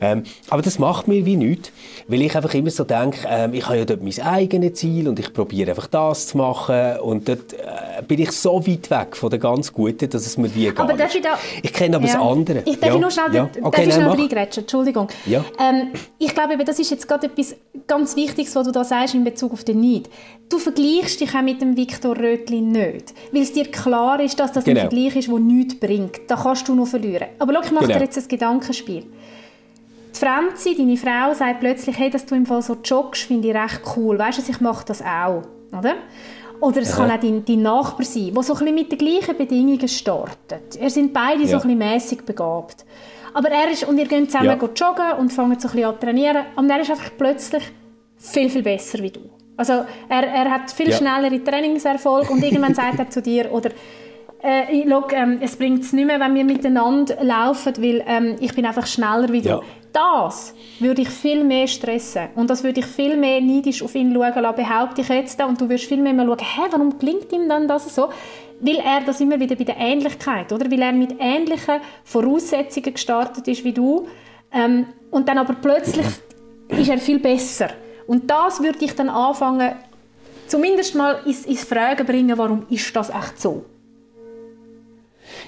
[0.01, 1.73] Ähm, aber das macht mir wie nichts,
[2.07, 5.19] weil ich einfach immer so denke, ähm, ich habe ja dort mein eigenes Ziel und
[5.19, 9.31] ich probiere einfach das zu machen und dort äh, bin ich so weit weg von
[9.31, 11.17] der ganz Guten, dass es mir wie gar aber nicht.
[11.17, 12.15] Ich, da, ich kenne aber ja.
[12.15, 12.63] das andere.
[12.65, 12.99] Ich darf ja.
[12.99, 13.45] nur schnell, ja.
[13.45, 14.63] okay, darf ich schnell reingrätschen?
[14.63, 15.09] Entschuldigung.
[15.27, 15.45] Ja.
[15.59, 19.25] Ähm, ich glaube, das ist jetzt gerade etwas ganz Wichtiges, was du da sagst in
[19.25, 20.09] Bezug auf den Neid.
[20.49, 24.53] Du vergleichst dich auch mit dem Viktor Rötli nicht, weil es dir klar ist, dass
[24.53, 24.81] das genau.
[24.81, 26.21] ein Vergleich ist, der nichts bringt.
[26.29, 27.29] Da kannst du noch verlieren.
[27.39, 27.99] Aber schau, ich mache genau.
[27.99, 29.05] dir jetzt ein Gedankenspiel.
[30.15, 33.55] Die Franzi, deine Frau, sagt plötzlich, hey, dass du im Fall so joggst, finde ich
[33.55, 34.19] recht cool.
[34.19, 35.43] Weißt du, ich mache das auch.
[35.77, 35.97] Oder?
[36.61, 36.97] Oder es ja.
[36.97, 40.77] kann auch dein, dein Nachbar sein, der so ein bisschen mit den gleichen Bedingungen startet.
[40.81, 41.49] Er sind beide ja.
[41.49, 42.85] so ein bisschen mässig begabt.
[43.35, 44.69] Aber er ist, und ihr geht zusammen ja.
[44.75, 46.45] joggen und fangen so ein bisschen an zu trainieren.
[46.57, 47.63] Und er ist einfach plötzlich
[48.17, 49.21] viel, viel besser wie du.
[49.57, 50.97] Also er, er hat viel ja.
[50.97, 53.71] schnellere Trainingserfolg und irgendwann sagt er zu dir, oder
[54.41, 58.55] äh, look, ähm, es bringt es nicht mehr, wenn wir miteinander laufen, weil ähm, ich
[58.55, 59.49] bin einfach schneller wie du.
[59.49, 59.61] Ja.
[59.93, 64.13] Das würde ich viel mehr stressen und das würde ich viel mehr neidisch auf ihn
[64.13, 65.43] schauen lassen, behaupte ich jetzt.
[65.43, 68.09] Und du würdest viel mehr schauen, hä, warum klingt ihm dann das so?
[68.61, 70.71] weil er das immer wieder bei der Ähnlichkeit, oder?
[70.71, 74.09] Weil er mit ähnlichen Voraussetzungen gestartet ist wie du
[74.53, 76.07] ähm, und dann aber plötzlich
[76.69, 77.69] ist er viel besser.
[78.07, 79.73] Und das würde ich dann anfangen,
[80.47, 83.65] zumindest mal ins, ins Fragen bringen, warum ist das echt so?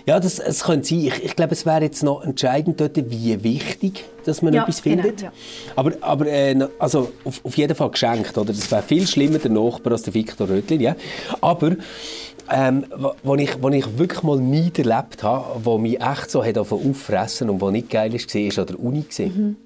[0.07, 1.01] Ja, das, es könnte sein.
[1.01, 4.83] Ich, ich glaube, es wäre jetzt noch entscheidend dort, wie wichtig dass man ja, etwas
[4.83, 5.19] genau, findet.
[5.19, 5.73] Genau, ja.
[5.77, 8.37] Aber, aber äh, also auf, auf, jeden Fall geschenkt.
[8.37, 8.53] Oder?
[8.53, 10.81] Das wäre viel schlimmer der Nachbar als der Viktor Rödlin.
[10.81, 10.97] Ja?
[11.41, 11.77] Aber
[12.51, 12.87] ähm,
[13.23, 17.51] wo, ich, wo ich wirklich mal nie erlebt habe, wo mich echt so hat auffressen
[17.51, 19.05] und wo nicht geil ist, war, war an der Uni.
[19.19, 19.57] Mhm.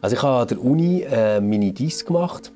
[0.00, 2.52] Also ich habe an der Uni äh, meine Dies gemacht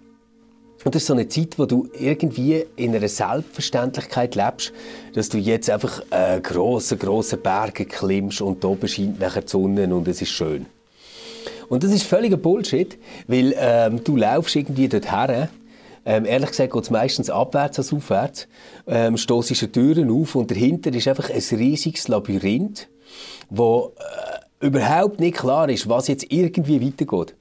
[0.85, 4.73] und das ist so eine Zeit, wo du irgendwie in einer Selbstverständlichkeit lebst,
[5.15, 9.95] dass du jetzt einfach äh, große, große Berge klimmst und oben scheint nachher die Sonne
[9.95, 10.67] und es ist schön.
[11.69, 15.49] Und das ist völliger Bullshit, weil ähm, du laufst irgendwie dorthin,
[16.07, 18.49] ähm, ehrlich gesagt geht es meistens abwärts als aufwärts,
[18.87, 22.89] ähm, stossest Türen auf und dahinter ist einfach ein riesiges Labyrinth,
[23.51, 27.35] wo äh, überhaupt nicht klar ist, was jetzt irgendwie weitergeht.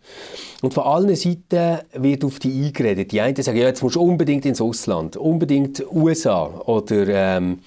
[0.62, 3.14] Und von allen Seiten wird auf die eingeredet.
[3.14, 6.48] Die einen sagen, ja, jetzt musst du unbedingt ins Ausland, unbedingt USA.
[6.66, 7.60] Oder, ähm,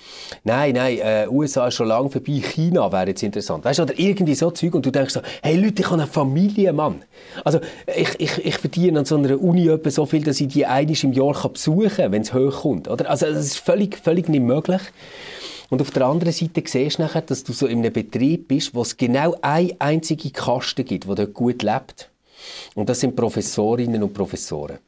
[0.44, 3.64] nein, nein, äh, USA ist schon lange vorbei, China wäre jetzt interessant.
[3.64, 4.74] Weißt du, oder irgendwie so Zeug.
[4.74, 7.02] Und du denkst so, hey Leute, ich habe eine Familie, Mann.
[7.44, 7.60] Also,
[7.96, 11.02] ich, ich, ich verdiene an so einer Uni etwa so viel, dass ich die einiges
[11.02, 12.88] im Jahr kann besuchen kann, wenn es hochkommt.
[12.88, 13.08] Oder?
[13.08, 14.82] Also, das ist völlig, völlig nicht möglich.
[15.70, 18.74] Und auf der anderen Seite siehst du nachher, dass du so in einem Betrieb bist,
[18.74, 22.11] wo es genau eine einzige Kaste gibt, die dort gut lebt.
[22.74, 24.78] Und das sind Professorinnen und Professoren.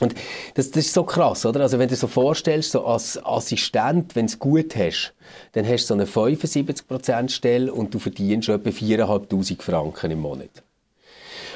[0.00, 0.14] Und
[0.54, 1.60] das, das ist so krass, oder?
[1.60, 5.12] Also wenn du so vorstellst, so als Assistent, wenn du es gut hast,
[5.52, 10.50] dann hast du so eine 75% Stelle und du verdienst etwa 4'500 Franken im Monat.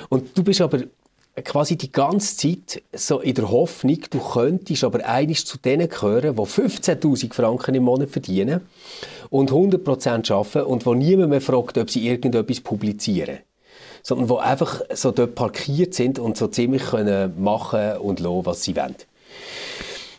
[0.08, 0.80] Und du bist aber
[1.44, 6.34] quasi die ganze Zeit so in der Hoffnung, du könntest aber einiges zu denen gehören,
[6.34, 8.62] die 15.000 Franken im Monat verdienen
[9.30, 13.38] und 100% arbeiten und wo niemand mehr fragt, ob sie irgendetwas publizieren
[14.02, 18.62] sondern die einfach so dort parkiert sind und so ziemlich können machen und lassen, was
[18.62, 18.96] sie wollen.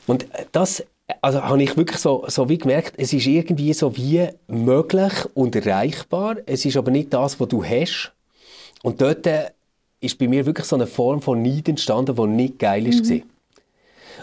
[0.07, 0.83] Und das
[1.21, 5.55] also habe ich wirklich so, so wie gemerkt, es ist irgendwie so wie möglich und
[5.55, 6.37] erreichbar.
[6.45, 8.13] Es ist aber nicht das, was du hast.
[8.83, 9.27] Und dort
[9.99, 13.09] ist bei mir wirklich so eine Form von Neid entstanden, die nicht geil ist.
[13.09, 13.23] Mhm.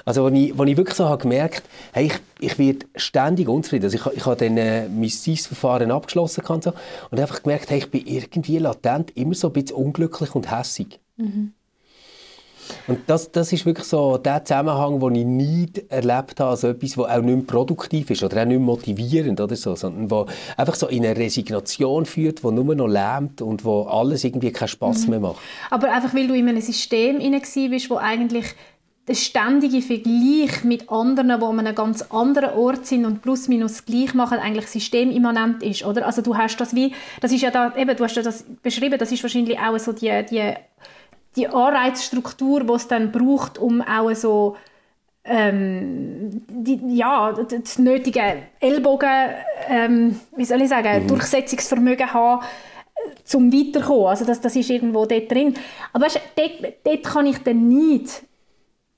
[0.04, 3.84] Also, als ich, als ich wirklich so habe gemerkt hey, ich, ich werde ständig unzufrieden.
[3.84, 6.72] Also ich, ich habe dann äh, mein SIS-Verfahren abgeschlossen und, so,
[7.10, 11.00] und einfach gemerkt, hey, ich bin irgendwie latent immer so ein bisschen unglücklich und hässig.
[11.16, 11.52] Mhm.
[12.86, 16.92] Und das, das ist wirklich so der Zusammenhang, den ich nie erlebt habe, also etwas,
[16.92, 20.86] das auch nicht produktiv ist oder auch nicht motivierend oder so, sondern wo einfach so
[20.86, 25.10] in eine Resignation führt, wo nur noch lähmt und wo alles irgendwie keinen Spass mhm.
[25.10, 25.40] mehr macht.
[25.70, 28.46] Aber einfach, weil du in einem System hinein bist, wo eigentlich
[29.08, 33.84] der ständige Vergleich mit anderen, die an einem ganz anderen Ort sind und plus minus
[33.84, 36.06] gleich machen, eigentlich systemimmanent ist, oder?
[36.06, 38.98] Also du hast das wie, das ist ja da, eben, du hast ja das beschrieben,
[38.98, 40.54] das ist wahrscheinlich auch so die, die,
[41.34, 44.56] die Anreizstruktur, die es dann braucht, um auch so
[45.24, 49.30] ähm, die, ja, das nötige Ellbogen,
[49.68, 51.08] ähm, wie soll ich sagen, mhm.
[51.08, 52.42] Durchsetzungsvermögen haben,
[52.94, 54.06] äh, zum Weiterkommen.
[54.06, 55.54] Also das, das ist irgendwo dort drin.
[55.92, 58.22] Aber weißt, dort, dort kann ich dann nicht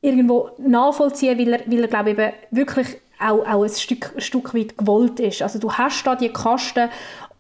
[0.03, 2.89] irgendwo nachvollziehen, weil er, weil er glaube ich, eben wirklich
[3.19, 5.43] auch, auch ein Stück, Stück weit gewollt ist.
[5.43, 6.91] Also du hast da die Kasten,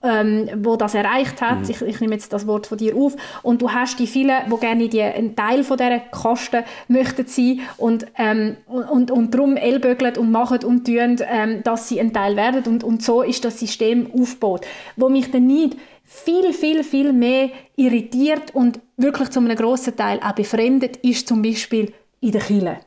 [0.02, 1.60] ähm, wo das erreicht hat.
[1.60, 1.70] Mhm.
[1.70, 3.14] Ich, ich, nehme jetzt das Wort von dir auf.
[3.42, 7.60] Und du hast die vielen, die gerne die, ein Teil von dieser Kasten möchten sein
[7.76, 12.12] und, ähm, und, und, und darum ellbögeln und machen und tun, ähm, dass sie ein
[12.12, 12.62] Teil werden.
[12.64, 14.66] Und, und so ist das System aufgebaut.
[14.96, 20.20] Wo mich dann nicht viel, viel, viel mehr irritiert und wirklich zu einem grossen Teil
[20.22, 21.92] auch befremdet, ist zum Beispiel
[22.22, 22.78] in der Kirche.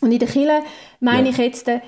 [0.00, 0.62] Und in der Kirche
[1.00, 1.30] meine ja.
[1.30, 1.80] ich jetzt äh,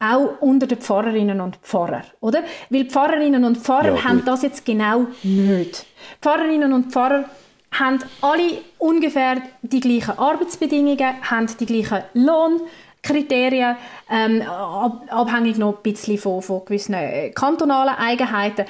[0.00, 2.42] auch unter den Pfarrerinnen und Pfarrer, oder?
[2.68, 5.86] Weil Pfarrerinnen und Pfarrer ja, haben das jetzt genau nicht.
[6.20, 7.26] Pfarrerinnen und Pfarrer
[7.70, 13.76] haben alle ungefähr die gleichen Arbeitsbedingungen, haben die gleichen Lohnkriterien,
[14.10, 18.66] ähm, abhängig noch ein bisschen von, von gewissen äh, kantonalen Eigenheiten.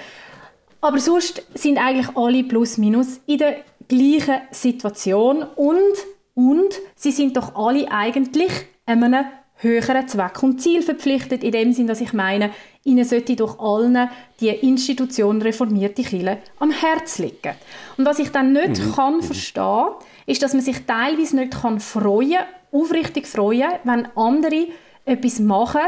[0.81, 3.57] Aber sonst sind eigentlich alle plus minus in der
[3.89, 5.95] gleichen Situation und
[6.35, 8.51] und sie sind doch alle eigentlich
[8.87, 9.25] einem
[9.57, 12.51] höheren Zweck und Ziel verpflichtet, in dem Sinn, dass ich meine,
[12.83, 17.55] ihnen sollte durch allen die Institution reformierte Kirche am Herz liegen.
[17.97, 18.93] Und was ich dann nicht mhm.
[18.93, 19.23] kann mhm.
[19.23, 19.87] verstehen,
[20.27, 24.67] ist, dass man sich teilweise nicht kann freuen, aufrichtig freuen, wenn andere
[25.05, 25.81] etwas machen,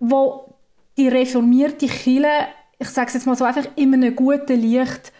[0.00, 0.54] wo
[0.96, 5.12] die reformierte Kirche, ich sage es jetzt mal so einfach, in einem guten Licht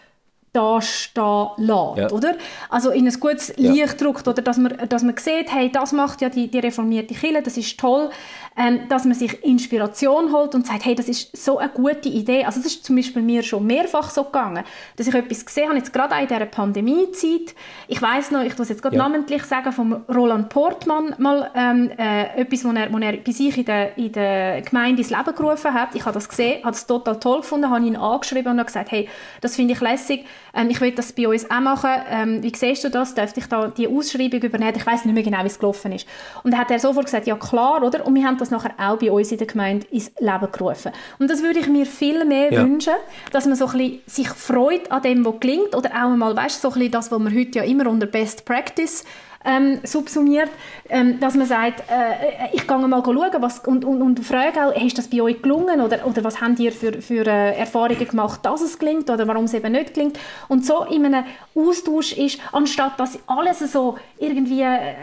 [0.57, 2.11] da stehen lässt, ja.
[2.11, 2.35] oder?
[2.69, 3.85] Also in ein gutes Licht ja.
[3.85, 7.41] drückt, oder dass man, dass man sieht, hey, das macht ja die, die reformierte Kirche,
[7.41, 8.09] das ist toll,
[8.57, 12.43] ähm, dass man sich Inspiration holt und sagt, hey, das ist so eine gute Idee.
[12.43, 14.63] Also das ist zum Beispiel mir schon mehrfach so gegangen,
[14.95, 17.53] dass ich etwas gesehen habe, jetzt gerade auch in dieser Pandemiezeit.
[17.87, 19.03] Ich weiß noch, ich muss jetzt gerade ja.
[19.03, 23.65] namentlich sagen, von Roland Portmann mal ähm, äh, etwas, was er, er bei sich in
[23.65, 25.93] der, in der Gemeinde ins Leben gerufen hat.
[25.93, 28.91] Ich habe das gesehen, habe das total toll gefunden, habe ihn angeschrieben und habe gesagt,
[28.91, 29.07] hey,
[29.41, 31.91] das finde ich lässig, ähm, ich will das bei uns auch machen.
[32.09, 33.13] Ähm, wie siehst du das?
[33.13, 34.73] Dürfte ich da die Ausschreibung übernehmen?
[34.75, 36.07] Ich weiß nicht mehr genau, wie es gelaufen ist.
[36.43, 38.05] Und dann hat er sofort gesagt, ja klar, oder?
[38.05, 40.91] Und wir haben das nachher auch bei uns in der Gemeinde ins Leben gerufen.
[41.19, 42.63] Und das würde ich mir viel mehr ja.
[42.63, 42.93] wünschen,
[43.31, 46.61] dass man so ein bisschen sich freut an dem, was gelingt, oder auch einmal, weißt,
[46.61, 49.03] so ein bisschen das, was man heute ja immer unter Best Practice
[49.47, 50.49] ähm, subsumiert,
[50.89, 54.75] ähm, dass man sagt, äh, ich gehe mal schauen was, und, und, und frage auch,
[54.75, 58.41] ist das bei euch gelungen oder, oder was habt ihr für, für äh, Erfahrungen gemacht,
[58.43, 61.23] dass es gelingt oder warum es eben nicht gelingt und so in einem
[61.55, 64.95] Austausch ist, anstatt dass alles so irgendwie äh,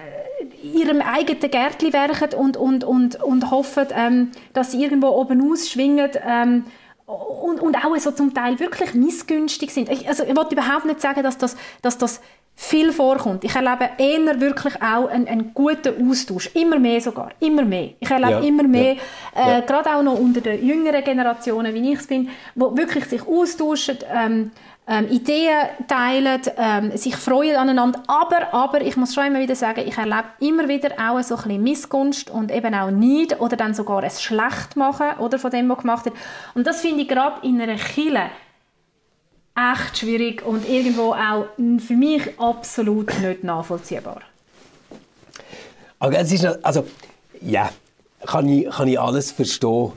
[0.62, 6.10] ihrem eigenen Gärtchen werken und, und, und, und hoffen, ähm, dass sie irgendwo oben ausschwingen
[6.26, 6.64] ähm,
[7.06, 9.90] und, und auch so zum Teil wirklich missgünstig sind.
[9.90, 12.20] Ich, also, ich wollte überhaupt nicht sagen, dass das, dass das
[12.56, 13.44] viel vorkommt.
[13.44, 16.50] Ich erlebe eher wirklich auch einen, einen guten Austausch.
[16.54, 17.30] Immer mehr sogar.
[17.40, 17.90] Immer mehr.
[17.98, 18.96] Ich erlebe ja, immer mehr,
[19.34, 23.06] ja, äh, gerade auch noch unter den jüngeren Generationen, wie ich es bin, wo wirklich
[23.06, 24.52] sich austauschen, ähm,
[24.86, 28.02] ähm, Ideen teilen, ähm, sich freuen aneinander.
[28.06, 31.42] Aber, aber, ich muss schon immer wieder sagen, ich erlebe immer wieder auch so ein
[31.42, 35.78] bisschen Missgunst und eben auch Neid oder dann sogar ein Schlechtmachen oder von dem, was
[35.78, 36.16] gemacht wird.
[36.54, 38.30] Und das finde ich gerade in einer Kille
[39.56, 44.20] echt schwierig und irgendwo auch für mich absolut nicht nachvollziehbar.
[45.98, 46.86] Aber es ist, also,
[47.40, 47.70] ja,
[48.26, 49.92] kann ich, kann ich alles verstehen.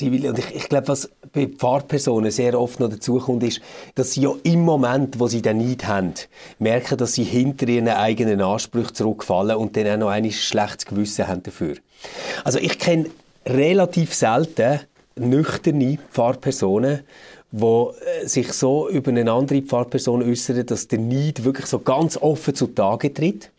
[0.00, 3.60] Und ich, ich glaube, was bei Pfarrpersonen sehr oft noch dazukommt, ist,
[3.94, 6.14] dass sie ja im Moment, wo sie den Neid haben,
[6.58, 11.28] merken, dass sie hinter ihren eigenen Ansprüchen zurückfallen und dann auch noch ein schlechtes Gewissen
[11.28, 11.76] haben dafür.
[12.42, 13.10] Also ich kenne
[13.46, 14.80] relativ selten
[15.16, 17.00] nüchterne Pfarrpersonen,
[17.50, 22.16] wo äh, sich so über eine andere Pfarrperson äußern, dass der Neid wirklich so ganz
[22.16, 23.51] offen zutage tritt.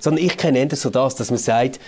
[0.00, 1.80] Sondern ich kenne eher so das, dass man sagt,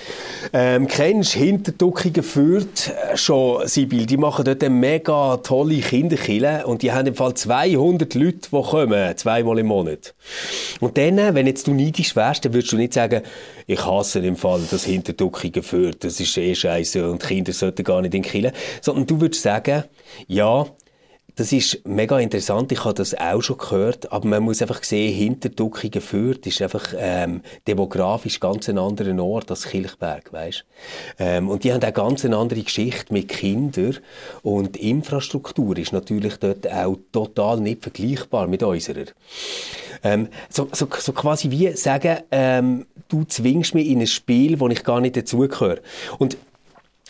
[0.53, 6.83] ähm, kennst Hinterduckungen führt äh, schon Sibyl, die machen dort eine mega tolle Kinderkille und
[6.83, 10.15] die haben im Fall 200 Leute, die kommen, zweimal im Monat.
[10.81, 13.23] Und dann, äh, wenn jetzt du neidisch wärst, dann würdest du nicht sagen,
[13.67, 18.01] ich hasse im Fall, dass Hinterduckungen führt, das ist eh scheiße und Kinder sollten gar
[18.01, 19.85] nicht in Kille, sondern du würdest sagen,
[20.27, 20.67] ja,
[21.39, 22.73] das ist mega interessant.
[22.73, 24.11] Ich habe das auch schon gehört.
[24.11, 29.17] Aber man muss einfach sehen, hinter Duckingen Fürth ist einfach ähm, demografisch ganz ein anderer
[29.23, 30.65] Ort als Kilchberg, weißt?
[31.21, 33.99] Ähm, und die haben auch ganz eine andere Geschichte mit Kindern.
[34.43, 39.05] Und die Infrastruktur ist natürlich dort auch total nicht vergleichbar mit unserer.
[40.03, 44.69] Ähm, so, so, so quasi wie sagen, ähm, du zwingst mich in ein Spiel, wo
[44.69, 45.79] ich gar nicht dazugehöre.
[46.19, 46.37] Und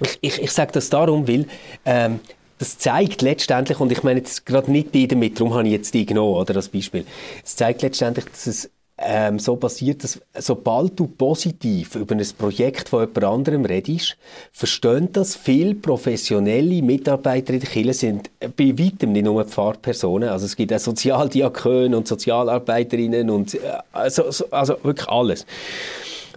[0.02, 1.46] ich, ich, ich sage das darum, weil
[1.86, 2.20] ähm,
[2.58, 5.94] das zeigt letztendlich, und ich meine jetzt gerade nicht die damit, darum habe ich jetzt
[5.94, 7.04] die genommen, oder, als Beispiel.
[7.44, 12.88] Es zeigt letztendlich, dass es ähm, so passiert, dass sobald du positiv über ein Projekt
[12.88, 14.16] von jemand anderem redest,
[14.50, 20.46] verstehen das viele professionelle Mitarbeiter in der Kirche sind bei weitem nicht nur Pfarrpersonen, also
[20.46, 23.58] es gibt auch Sozialdiakone und Sozialarbeiterinnen und äh,
[23.92, 25.46] also, also wirklich alles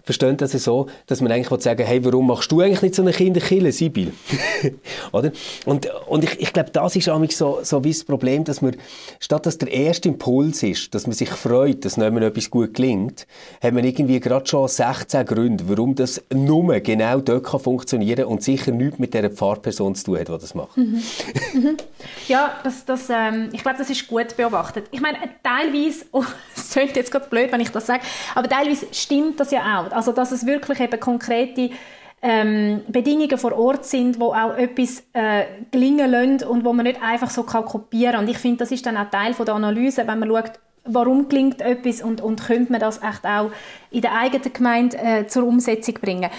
[0.03, 3.11] verstehen das so, dass man eigentlich sagen hey, warum machst du eigentlich nicht so eine
[3.11, 4.13] Kinderkille, Sibyl?
[5.11, 5.31] Oder?
[5.65, 8.75] Und, und ich, ich glaube, das ist auch so, so wie das Problem, dass man,
[9.19, 13.27] statt dass der erste Impuls ist, dass man sich freut, dass nicht etwas gut gelingt,
[13.61, 18.43] hat man irgendwie gerade schon 16 Gründe, warum das nur genau dort kann funktionieren und
[18.43, 20.77] sicher nichts mit der Pfarrperson zu tun hat, die das macht.
[20.77, 21.01] Mhm.
[21.53, 21.77] Mhm.
[22.27, 24.85] Ja, das, das, ähm, ich glaube, das ist gut beobachtet.
[24.91, 26.23] Ich meine, teilweise, oh,
[26.55, 28.01] es klingt jetzt gerade blöd, wenn ich das sage,
[28.35, 29.90] aber teilweise stimmt das ja auch.
[29.93, 31.69] Also, dass es wirklich eben konkrete
[32.21, 37.01] ähm, Bedingungen vor Ort sind, wo auch etwas äh, gelingen lassen und wo man nicht
[37.01, 38.23] einfach so kann kopieren kann.
[38.25, 40.51] Und ich finde, das ist dann auch Teil von der Analyse, wenn man schaut,
[40.86, 43.51] warum gelingt etwas und, und könnte man das echt auch
[43.91, 46.30] in der eigenen Gemeinde äh, zur Umsetzung bringen.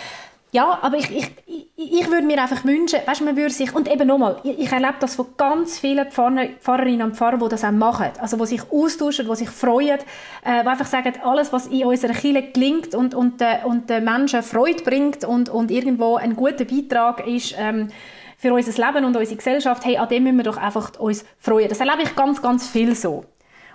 [0.55, 1.31] Ja, aber ich, ich,
[1.77, 4.97] ich, würde mir einfach wünschen, weißt, man würde sich, und eben nochmal, ich, ich erlebe
[5.01, 8.61] das von ganz vielen Pfarrer, Pfarrerinnen und Pfarrern, die das auch machen, also die sich
[8.71, 9.99] austauschen, die sich freuen,
[10.45, 14.05] äh, die einfach sagen, alles, was in unserer Kirche gelingt und, und, äh, und den
[14.05, 17.89] Menschen Freude bringt und, und irgendwo ein guter Beitrag ist, ähm,
[18.37, 21.71] für unser Leben und unsere Gesellschaft, hey, an dem müssen wir doch einfach uns freuen.
[21.71, 23.25] Das erlebe ich ganz, ganz viel so.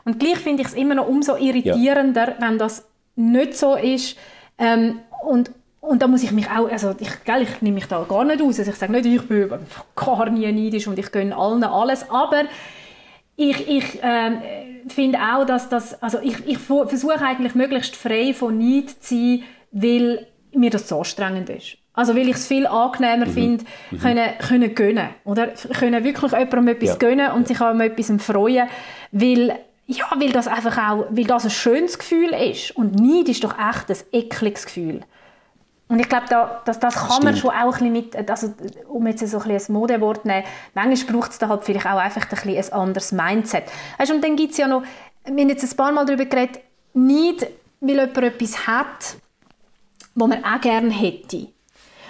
[0.06, 2.36] Und gleich finde ich es immer noch umso irritierender, ja.
[2.40, 2.86] wenn das
[3.16, 4.16] nicht so ist.
[4.60, 5.50] Ähm, und,
[5.88, 8.42] und da muss ich mich auch, also ich, gell, ich nehme mich da gar nicht
[8.42, 8.60] aus.
[8.60, 9.50] Also ich sage nicht, ich bin
[9.96, 12.44] gar nie neidisch und ich gönne allen alles, aber
[13.36, 14.32] ich, ich äh,
[14.90, 19.44] finde auch, dass das, also ich, ich versuche eigentlich möglichst frei von Neid zu sein,
[19.72, 21.78] weil mir das so anstrengend ist.
[21.94, 23.32] Also weil ich es viel angenehmer mhm.
[23.32, 24.00] finde, mhm.
[24.00, 25.48] können, können gönnen, oder?
[25.80, 26.96] Können wirklich jemandem etwas ja.
[26.96, 28.68] gönnen und sich an etwas freuen,
[29.12, 32.76] weil ja, weil das einfach auch, weil das ein schönes Gefühl ist.
[32.76, 35.02] Und Neid ist doch echt ein ekliges Gefühl.
[35.90, 37.24] Und ich glaube, da, das, das kann Stimmt.
[37.24, 38.54] man schon auch ein bisschen mit, also,
[38.90, 41.86] um jetzt so ein, bisschen ein Modewort zu nehmen, manchmal braucht es da halt vielleicht
[41.86, 43.64] auch einfach ein, bisschen ein anderes Mindset.
[43.98, 44.84] Weißt, und dann gibt es ja noch,
[45.26, 46.60] wir haben jetzt ein paar Mal darüber geredet,
[46.94, 47.48] nicht,
[47.80, 49.18] weil jemand etwas hat,
[50.16, 51.48] was man auch gerne hätte.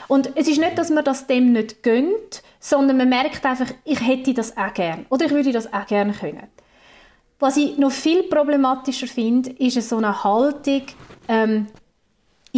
[0.07, 4.05] Und es ist nicht, dass man das dem nicht gönnt, sondern man merkt einfach, ich
[4.05, 5.05] hätte das auch gerne.
[5.09, 6.47] Oder ich würde das auch gerne können.
[7.39, 10.83] Was ich noch viel problematischer finde, ist so eine Haltung,
[11.27, 11.67] ähm,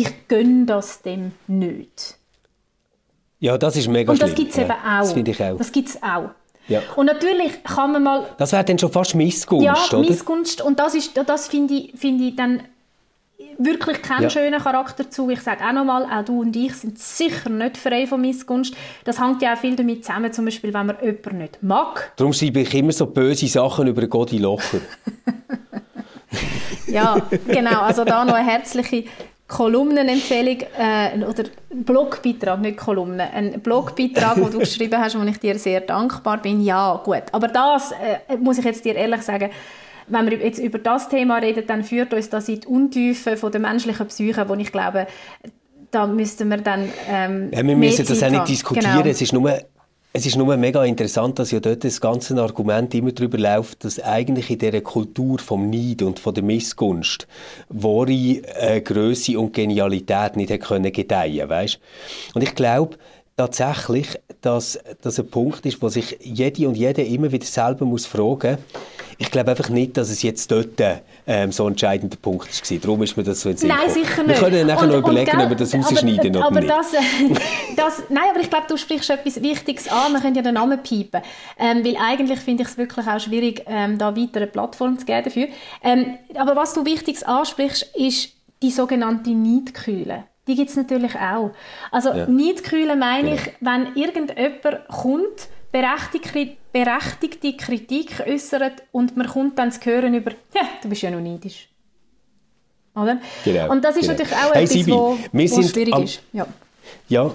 [0.01, 2.17] ich gönne das dem nicht.
[3.39, 4.99] Ja, das ist mega Und das gibt es ja, eben auch.
[5.01, 5.57] Das finde ich auch.
[5.57, 6.29] Das gibt es auch.
[6.67, 6.81] Ja.
[6.95, 8.25] Und natürlich kann man mal...
[8.37, 10.03] Das wäre dann schon fast Missgunst, ja, oder?
[10.03, 10.61] Ja, Missgunst.
[10.61, 10.93] Und das,
[11.25, 12.61] das finde ich, find ich dann
[13.57, 14.29] wirklich keinen ja.
[14.29, 15.29] schönen Charakter zu.
[15.29, 18.75] Ich sage auch nochmal, auch du und ich sind sicher nicht frei von Missgunst.
[19.03, 22.13] Das hängt ja auch viel damit zusammen, zum Beispiel, wenn man jemanden nicht mag.
[22.15, 24.79] Darum schreibe ich immer so böse Sachen über Godi Locher.
[26.87, 27.81] ja, genau.
[27.81, 29.05] Also da noch eine herzliche
[29.49, 35.57] Kolumnenempfehlung äh, oder Blogbeitrag, nicht Kolumne, ein Blogbeitrag, den du geschrieben hast, wo ich dir
[35.57, 36.61] sehr dankbar bin.
[36.61, 37.23] Ja, gut.
[37.31, 39.49] Aber das äh, muss ich jetzt dir ehrlich sagen,
[40.07, 43.51] wenn wir jetzt über das Thema reden, dann führt uns das in die Untiefe von
[43.51, 45.07] der menschlichen Psyche, wo ich glaube,
[45.91, 48.97] da müssten wir dann ähm, ja, Wir müssen das auch nicht diskutieren.
[48.97, 49.09] Genau.
[49.09, 49.51] Es ist nur
[50.11, 53.99] es ist nur mega interessant, dass ja dort das ganze Argument immer darüber läuft, dass
[53.99, 57.27] eigentlich in dieser Kultur vom Neid und von der Missgunst
[57.69, 61.79] wahre äh, Größe und Genialität nicht können gedeihen, weißt?
[62.33, 62.97] Und ich glaube
[63.37, 68.07] tatsächlich, dass das ein Punkt ist, wo sich jede und jede immer wieder selber muss
[68.07, 68.57] fragen
[69.21, 70.79] ich glaube einfach nicht, dass es jetzt dort
[71.31, 72.77] ähm, so entscheidender Punkt war.
[72.79, 74.41] Darum ist mir das so in Nein, sicher nicht.
[74.41, 76.71] Wir können nachher und, noch überlegen, ob wir das rausschneiden aber, aber nicht.
[76.71, 76.91] Das,
[77.75, 80.13] das, nein, aber ich glaube, du sprichst etwas Wichtiges an.
[80.13, 81.21] Wir können ja den Namen piepen.
[81.59, 85.05] Ähm, weil eigentlich finde ich es wirklich auch schwierig, ähm, da weiter eine Plattform zu
[85.05, 85.47] geben dafür.
[85.83, 88.29] Ähm, aber was du Wichtiges ansprichst, ist
[88.63, 90.23] die sogenannte Neidkühle.
[90.47, 91.51] Die gibt es natürlich auch.
[91.91, 92.25] Also ja.
[92.25, 93.35] Neidkühle meine genau.
[93.35, 100.31] ich, wenn irgendjemand kommt, berechtigte, berechtigte Kritik äußert und man kommt dann zu hören über,
[100.53, 101.69] ja, du bist ja noch neidisch.
[102.95, 103.19] Oder?
[103.45, 104.13] Genau, und das ist genau.
[104.13, 106.21] natürlich auch hey, etwas, Sibi, wo, wo schwierig am, ist.
[106.33, 106.47] Ja.
[107.07, 107.31] ja.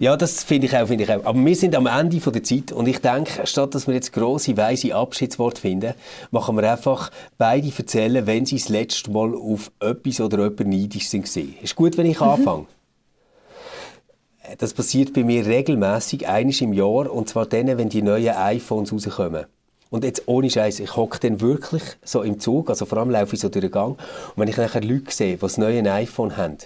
[0.00, 1.24] Ja, das finde ich auch, finde ich auch.
[1.24, 4.56] Aber wir sind am Ende der Zeit und ich denke, statt dass wir jetzt grosse,
[4.56, 5.94] weise Abschiedsworte finden,
[6.32, 11.08] machen wir einfach beide erzählen, wenn sie das letzte Mal auf etwas oder jemand neidisch
[11.08, 11.28] sind.
[11.62, 12.26] Ist gut, wenn ich mhm.
[12.28, 12.66] anfange?
[14.58, 18.92] Das passiert bei mir regelmäßig, einiges im Jahr, und zwar dann, wenn die neuen iPhones
[18.92, 19.46] rauskommen.
[19.90, 23.34] Und jetzt ohne Scheiß, ich hocke dann wirklich so im Zug, also vor allem laufe
[23.36, 26.36] ich so durch den Gang, und wenn ich nachher Leute sehe, die das neue iPhone
[26.36, 26.58] haben,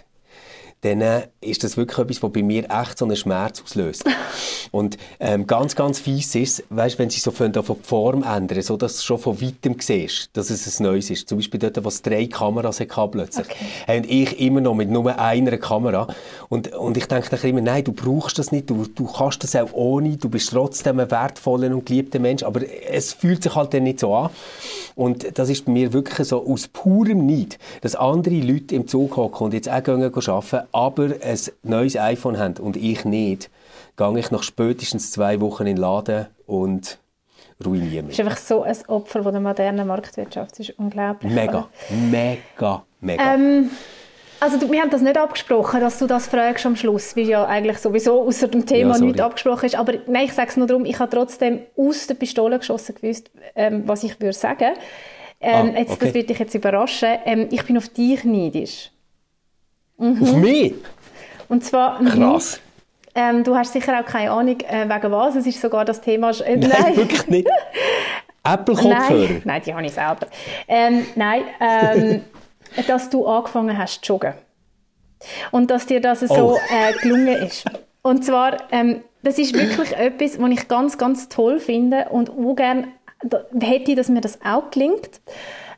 [0.82, 4.04] dann ist das wirklich etwas, was bei mir echt so einen Schmerz auslöst.
[4.70, 8.76] und ähm, ganz, ganz fies ist, weißt, wenn sie so von der Form ändern, so
[8.76, 11.28] dass du schon von weitem siehst, dass es ein neues ist.
[11.28, 13.46] Zum Beispiel dort, wo es drei Kameras hatte plötzlich.
[13.46, 13.98] Okay.
[13.98, 16.06] Und ich immer noch mit nur einer Kamera.
[16.48, 19.56] Und, und ich denke dann immer, nein, du brauchst das nicht, du, du kannst das
[19.56, 23.74] auch ohne, du bist trotzdem ein wertvoller und geliebter Mensch, aber es fühlt sich halt
[23.74, 24.30] dann nicht so an.
[24.98, 29.16] Und das ist bei mir wirklich so aus purem Neid, dass andere Leute im Zug
[29.16, 33.48] hocken und jetzt auch gehen arbeiten, aber ein neues iPhone haben und ich nicht,
[33.96, 36.98] gehe ich nach spätestens zwei Wochen in den Laden und
[37.64, 38.16] ruiniere mich.
[38.16, 40.58] Du bist einfach so ein Opfer von der modernen Marktwirtschaft.
[40.58, 41.32] Das ist unglaublich.
[41.32, 41.68] Mega, oder?
[42.10, 43.34] mega, mega.
[43.34, 43.70] Ähm,
[44.40, 47.78] also wir haben das nicht abgesprochen, dass du das fragst am Schluss, weil ja eigentlich
[47.78, 49.74] sowieso außer dem Thema ja, nicht abgesprochen ist.
[49.74, 53.30] Aber nein, ich sage es nur darum, ich habe trotzdem aus der Pistole geschossen gewusst,
[53.54, 54.74] ähm, was ich würde sagen.
[55.40, 57.18] Ähm, ah, jetzt, Das wird dich jetzt überraschen.
[57.24, 58.90] Ähm, ich bin auf dich neidisch.
[59.98, 60.22] Mhm.
[60.22, 60.74] Auf mich?
[61.48, 62.00] Und zwar...
[62.00, 62.08] Mhm.
[62.08, 62.60] Krass.
[63.14, 65.34] Ähm, du hast sicher auch keine Ahnung, äh, wegen was.
[65.36, 66.30] Es ist sogar das Thema...
[66.30, 67.48] Äh, nein, nein, wirklich nicht.
[68.44, 69.10] Apple-Kopfhörer?
[69.10, 70.26] Nein, nein, die habe ich selber.
[70.66, 72.24] Ähm, nein, ähm,
[72.86, 74.34] dass du angefangen hast zu joggen.
[75.50, 76.58] Und dass dir das so oh.
[76.70, 77.64] äh, gelungen ist.
[78.02, 82.54] Und zwar, ähm, das ist wirklich etwas, was ich ganz, ganz toll finde und auch
[82.54, 82.88] gerne
[83.60, 85.20] hätte, dass mir das auch gelingt.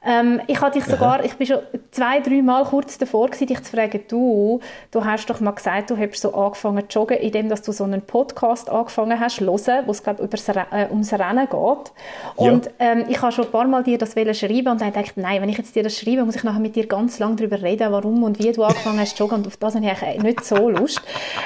[0.02, 1.58] Ähm, ich hatte dich sogar, ich bin schon
[1.90, 4.60] zwei, drei Mal kurz davor gewesen, dich zu fragen, du,
[4.90, 7.84] du hast doch mal gesagt, du hast so angefangen zu joggen, indem dass du so
[7.84, 11.92] einen Podcast angefangen hast zu hören, wo es glaube ich äh, ums Rennen geht.
[12.36, 12.72] Und ja.
[12.78, 15.50] ähm, ich habe schon ein paar Mal dir das schreiben und dann dachte nein, wenn
[15.50, 18.22] ich jetzt dir das schreibe, muss ich nachher mit dir ganz lange darüber reden, warum
[18.22, 21.02] und wie du angefangen hast zu joggen und auf das habe ich nicht so Lust.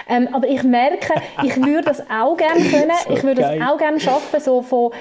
[0.08, 3.78] Ähm, aber ich merke, ich würde das auch gerne können, so ich würde das auch
[3.78, 4.92] gerne schaffen, so von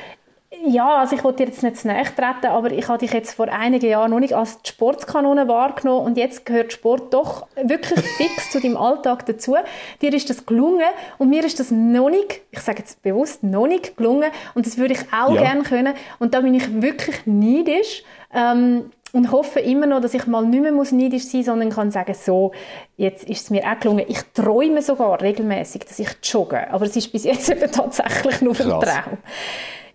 [0.66, 3.34] ja, also ich wollte dir jetzt nicht zu nahe treten, aber ich habe dich jetzt
[3.34, 8.52] vor einigen Jahren noch nicht als Sportskanone wahrgenommen und jetzt gehört Sport doch wirklich fix
[8.52, 9.56] zu deinem Alltag dazu.
[10.02, 10.86] Dir ist das gelungen
[11.18, 14.78] und mir ist das noch nicht, ich sage jetzt bewusst, noch nicht gelungen und das
[14.78, 15.42] würde ich auch ja.
[15.42, 18.04] gerne können und da bin ich wirklich neidisch.
[18.34, 21.92] Ähm, und hoffe immer noch, dass ich mal nicht mehr neidisch sein muss, sondern kann
[21.92, 22.52] sagen, so,
[22.98, 24.06] jetzt ist es mir auch gelungen.
[24.08, 28.60] Ich träume sogar regelmäßig, dass ich jogge, aber es ist bis jetzt eben tatsächlich nur
[28.60, 29.20] ein Traum.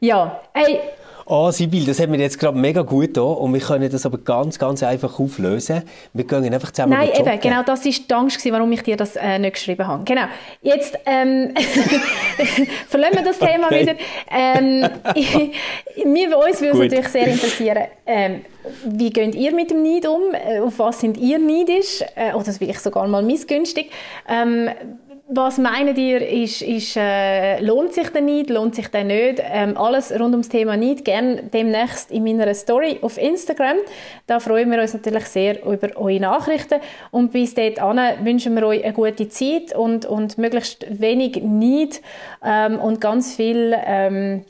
[0.00, 0.80] Ja, hey,
[1.30, 4.16] Oh, Sibyl, das hat mir jetzt gerade mega gut da und wir können das aber
[4.16, 5.82] ganz, ganz einfach auflösen.
[6.14, 9.14] Wir gehen einfach zusammen Nein, eben, genau, das war die Angst, warum ich dir das
[9.14, 10.04] äh, nicht geschrieben habe.
[10.04, 10.22] Genau.
[10.62, 11.52] Jetzt ähm,
[12.88, 13.82] verlassen wir das Thema okay.
[13.82, 13.94] wieder.
[14.30, 14.88] Ähm,
[16.10, 18.40] mir uns würde es natürlich sehr interessieren, ähm,
[18.86, 20.32] wie geht ihr mit dem Neid um?
[20.32, 22.02] Äh, auf was sind ihr neidisch?
[22.16, 23.90] Äh, oder vielleicht sogar mal missgünstig?
[24.26, 24.70] Ähm,
[25.30, 29.42] was meinen ihr, ist, ist äh, lohnt sich der Neid, lohnt sich der nicht?
[29.44, 33.76] Ähm, alles rund ums Thema Neid gerne demnächst in meiner Story auf Instagram.
[34.26, 36.80] Da freuen wir uns natürlich sehr über eure Nachrichten.
[37.10, 42.00] Und bis dahin wünschen wir euch eine gute Zeit und, und möglichst wenig Neid
[42.42, 44.44] ähm, und ganz viel ähm,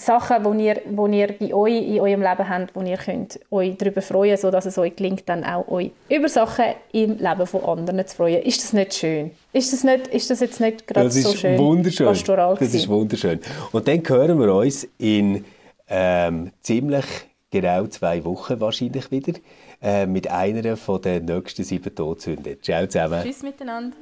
[0.00, 3.76] Sachen, die ihr, wo ihr bei euch in eurem Leben habt, wo ihr könnt euch
[3.76, 7.64] darüber freuen könnt, sodass es euch gelingt, dann auch euch über Sachen im Leben von
[7.64, 8.42] anderen zu freuen.
[8.42, 9.32] Ist das nicht schön?
[9.52, 11.58] Ist das, nicht, ist das jetzt nicht gerade so schön?
[11.58, 12.06] Wunderschön.
[12.06, 13.40] Pastoral das ist wunderschön.
[13.72, 15.44] Und dann hören wir uns in
[15.88, 17.04] ähm, ziemlich
[17.50, 19.32] genau zwei Wochen wahrscheinlich wieder
[19.82, 22.62] äh, mit einer von den nächsten sieben Todsünden.
[22.62, 23.24] Ciao zusammen.
[23.24, 23.96] Tschüss miteinander.